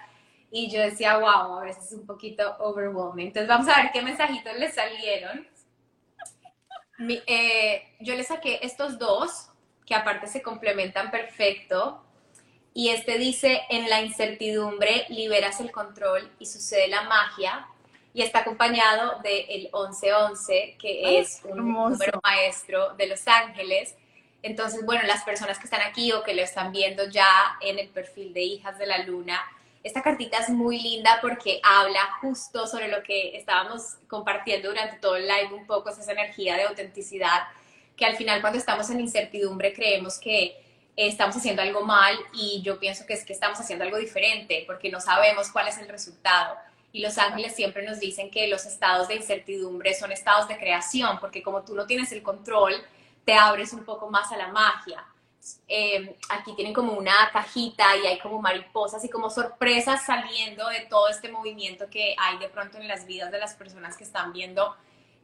[0.51, 3.29] Y yo decía, wow, a veces es un poquito overwhelming.
[3.29, 5.47] Entonces vamos a ver qué mensajitos les salieron.
[6.99, 9.49] Mi- eh, yo le saqué estos dos,
[9.87, 12.05] que aparte se complementan perfecto.
[12.75, 17.67] Y este dice, en la incertidumbre liberas el control y sucede la magia.
[18.13, 21.91] Y está acompañado del 1111, que Ay, es un hermoso.
[21.91, 23.95] número maestro de Los Ángeles.
[24.43, 27.29] Entonces, bueno, las personas que están aquí o que lo están viendo ya
[27.61, 29.41] en el perfil de Hijas de la Luna,
[29.83, 35.17] esta cartita es muy linda porque habla justo sobre lo que estábamos compartiendo durante todo
[35.17, 37.45] el live, un poco es esa energía de autenticidad,
[37.97, 40.55] que al final cuando estamos en incertidumbre creemos que eh,
[40.97, 44.91] estamos haciendo algo mal y yo pienso que es que estamos haciendo algo diferente porque
[44.91, 46.57] no sabemos cuál es el resultado.
[46.93, 51.19] Y los ángeles siempre nos dicen que los estados de incertidumbre son estados de creación,
[51.21, 52.75] porque como tú no tienes el control,
[53.25, 55.05] te abres un poco más a la magia.
[55.69, 60.81] Eh, aquí tienen como una cajita y hay como mariposas y como sorpresas saliendo de
[60.81, 64.33] todo este movimiento que hay de pronto en las vidas de las personas que están
[64.33, 64.77] viendo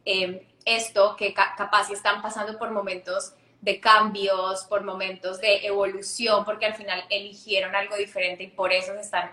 [0.05, 6.45] eh, esto, que ca capaz están pasando por momentos de cambios, por momentos de evolución,
[6.45, 9.31] porque al final eligieron algo diferente y por eso se están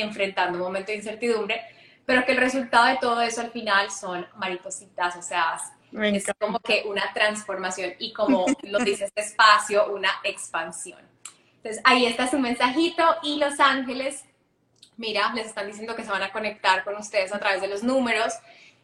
[0.00, 1.62] enfrentando un momento de incertidumbre,
[2.06, 5.60] pero que el resultado de todo eso al final son maripositas, o sea,
[5.92, 11.00] es como que una transformación y como lo dice este espacio, una expansión.
[11.56, 14.24] Entonces ahí está su mensajito y Los Ángeles,
[14.96, 17.82] mira, les están diciendo que se van a conectar con ustedes a través de los
[17.82, 18.34] números.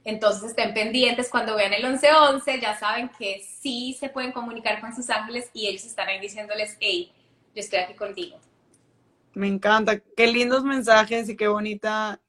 [0.05, 4.95] Entonces estén pendientes cuando vean el 1111, ya saben que sí se pueden comunicar con
[4.95, 7.13] sus ángeles y ellos están ahí diciéndoles, hey,
[7.55, 8.39] yo estoy aquí contigo.
[9.37, 10.01] Me encanta.
[10.17, 12.23] Qué lindos mensajes y qué bonita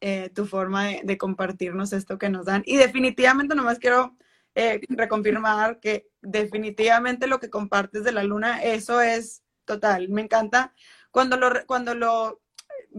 [0.00, 2.62] eh, tu forma de, compartirnos esto que nos dan.
[2.64, 4.16] Y definitivamente nomás quiero
[4.54, 10.08] eh, reconfirmar que definitivamente lo que compartes de la luna, eso es total.
[10.08, 10.72] Me encanta
[11.10, 12.40] cuando lo, cuando lo,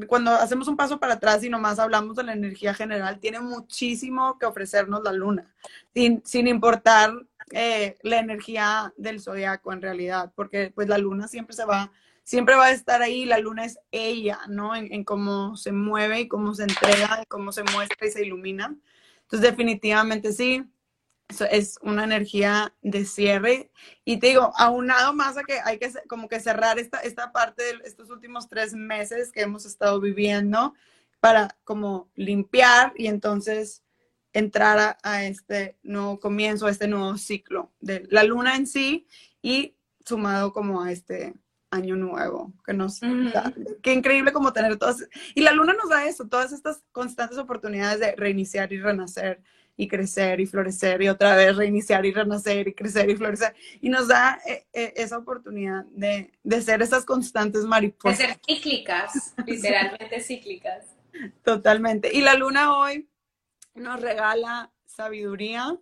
[0.08, 4.38] cuando hacemos un paso para atrás y nomás hablamos de la energía general, tiene muchísimo
[4.38, 5.56] que ofrecernos la luna,
[5.92, 7.14] sin, sin importar
[7.50, 11.92] eh, la energía del zodiaco en realidad, porque pues la luna siempre se va
[12.26, 14.76] siempre va a estar ahí, la luna es ella, ¿no?
[14.76, 18.76] En, cómo se mueve y cómo se entrega, cómo se muestra y se ilumina.
[19.22, 20.64] Entonces, definitivamente sí,
[21.30, 23.72] eso es una energía de cierre.
[24.04, 27.64] Y te digo, aunado más a que hay que como que cerrar esta, esta parte
[27.64, 30.74] de estos últimos tres meses que hemos estado viviendo
[31.20, 33.84] para como limpiar y entonces
[34.34, 39.08] entrar a, a este nuevo comienzo, a este nuevo ciclo de la luna en sí
[39.42, 41.36] y sumado como a este
[41.76, 43.32] año nuevo que nos uh -huh.
[43.32, 43.54] da.
[43.82, 45.08] Qué increíble como tener todas.
[45.34, 49.42] Y la luna nos da eso, todas estas constantes oportunidades de reiniciar y renacer
[49.78, 53.56] y crecer y florecer y otra vez reiniciar y renacer y crecer y florecer.
[53.82, 58.18] Y nos da eh, eh, esa oportunidad de, de, ser esas constantes mariposas.
[58.18, 60.86] De ser cíclicas, literalmente cíclicas.
[61.44, 62.10] Totalmente.
[62.14, 63.08] Y la luna hoy
[63.74, 65.78] nos regala sabiduría.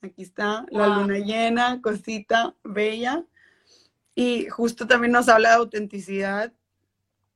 [0.00, 1.00] Aquí está la wow.
[1.00, 3.24] luna llena, cosita bella.
[4.18, 6.52] Y justo también nos habla de autenticidad,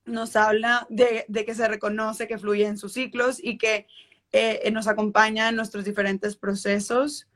[0.04, 3.86] nos habla de, que se reconoce que fluye en sus ciclos y que
[4.32, 7.28] eh, nos acompaña en nuestros diferentes procesos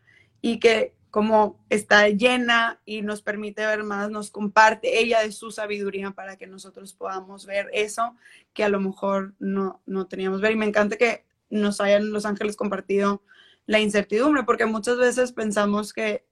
[0.43, 5.53] y que como está llena y nos permite ver más, nos comparte ella de su
[5.53, 8.17] sabiduría para que nosotros podamos ver eso
[8.53, 10.51] que a lo mejor no, no teníamos ver.
[10.51, 13.23] Y me encanta que nos hayan los ángeles compartido
[13.67, 16.27] la incertidumbre, porque muchas veces pensamos que,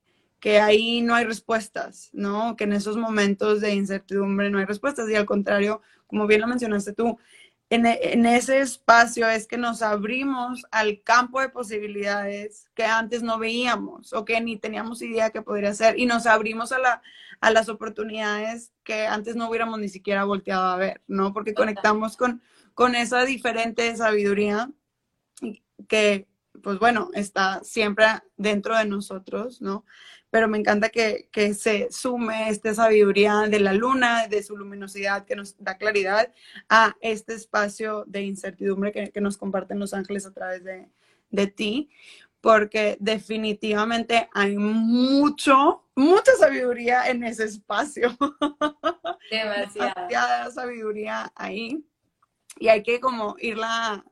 [0.44, 2.54] que ahí no hay respuestas, ¿no?
[2.54, 5.08] Que en esos momentos de incertidumbre no hay respuestas.
[5.08, 7.18] Y al contrario, como bien lo mencionaste tú,
[7.70, 7.86] en,
[8.26, 14.26] ese espacio es que nos abrimos al campo de posibilidades que antes no veíamos o
[14.26, 17.02] que ni teníamos idea que podría ser y nos abrimos a, la,
[17.40, 21.32] a las oportunidades que antes no hubiéramos ni siquiera volteado a ver, ¿no?
[21.32, 22.42] Porque conectamos con,
[22.74, 24.70] con esa diferente sabiduría
[25.88, 26.28] que,
[26.62, 28.04] pues bueno, está siempre
[28.36, 29.86] dentro de nosotros, ¿no?
[30.34, 35.24] Pero me encanta que, que, se sume esta sabiduría de la luna, de su luminosidad
[35.24, 36.32] que nos da claridad,
[36.68, 40.88] a este espacio de incertidumbre que, que nos comparten los ángeles a través de,
[41.30, 41.88] de, ti,
[42.40, 48.08] porque definitivamente hay mucho, mucha sabiduría en ese espacio.
[49.30, 51.86] Demasiada sabiduría ahí.
[52.58, 54.04] Y hay que como irla,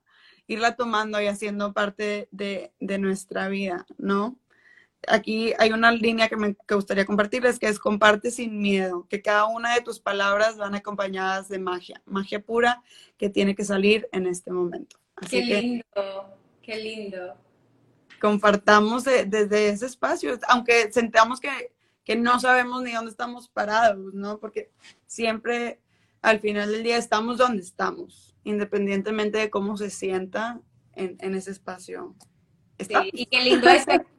[0.46, 4.38] irla tomando y haciendo parte de, de nuestra vida, ¿no?
[5.08, 9.46] Aquí hay una línea que me gustaría compartirles, que es comparte sin miedo, que cada
[9.46, 12.82] una de tus palabras van acompañadas de magia, magia pura
[13.16, 14.98] que tiene que salir en este momento.
[15.28, 17.34] qué lindo, qué lindo.
[18.20, 21.72] Compartamos desde ese espacio, aunque sentamos que,
[22.04, 24.38] que no sabemos ni dónde estamos parados, ¿no?
[24.38, 24.70] Porque
[25.06, 25.80] siempre
[26.20, 30.60] al final del día estamos donde estamos, independientemente de cómo se sienta
[30.94, 32.14] en, en ese espacio.
[32.78, 33.84] Sí, y qué lindo es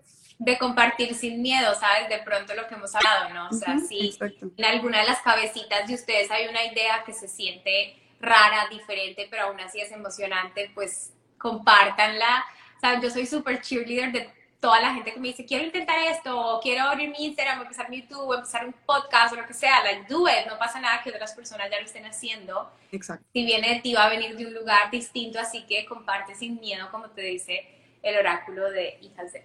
[0.44, 2.10] de compartir sin miedo, ¿sabes?
[2.10, 3.48] De pronto lo que hemos hablado, ¿no?
[3.50, 4.16] O sea, si
[4.58, 9.28] en alguna de las cabecitas de ustedes hay una idea que se siente rara, diferente,
[9.30, 12.46] pero aún así es emocionante, pues compártanla.
[12.82, 13.02] ¿Sabes?
[13.02, 14.30] Yo soy súper cheerleader de
[14.60, 17.90] toda la gente que me dice, quiero intentar esto, o quiero abrir mi Instagram, empezar
[17.90, 20.48] mi YouTube, o empezar un podcast, o lo que sea, like, do it.
[20.50, 22.72] No pasa nada que otras personas ya lo estén haciendo.
[22.92, 23.26] Exacto.
[23.34, 26.60] Si viene de ti, va a venir de un lugar distinto, así que comparte sin
[26.60, 27.68] miedo, como te dice
[28.02, 29.42] el oráculo de Hijas de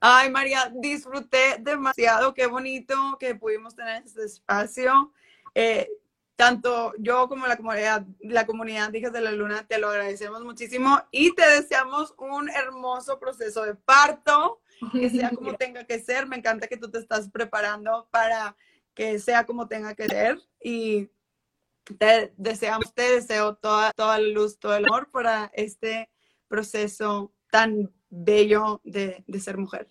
[0.00, 5.12] Ay, María, disfruté demasiado, qué bonito que pudimos tener este espacio.
[5.54, 5.90] Eh,
[6.36, 10.42] tanto yo como la comunidad, la comunidad de Hijas de la Luna, te lo agradecemos
[10.42, 16.26] muchísimo y te deseamos un hermoso proceso de parto, que sea como tenga que ser.
[16.26, 18.56] Me encanta que tú te estás preparando para
[18.94, 21.10] que sea como tenga que ser y
[21.98, 26.08] te deseamos, te deseo toda, toda la luz, todo el amor para este
[26.48, 29.88] proceso tan bello de, de ser mujer.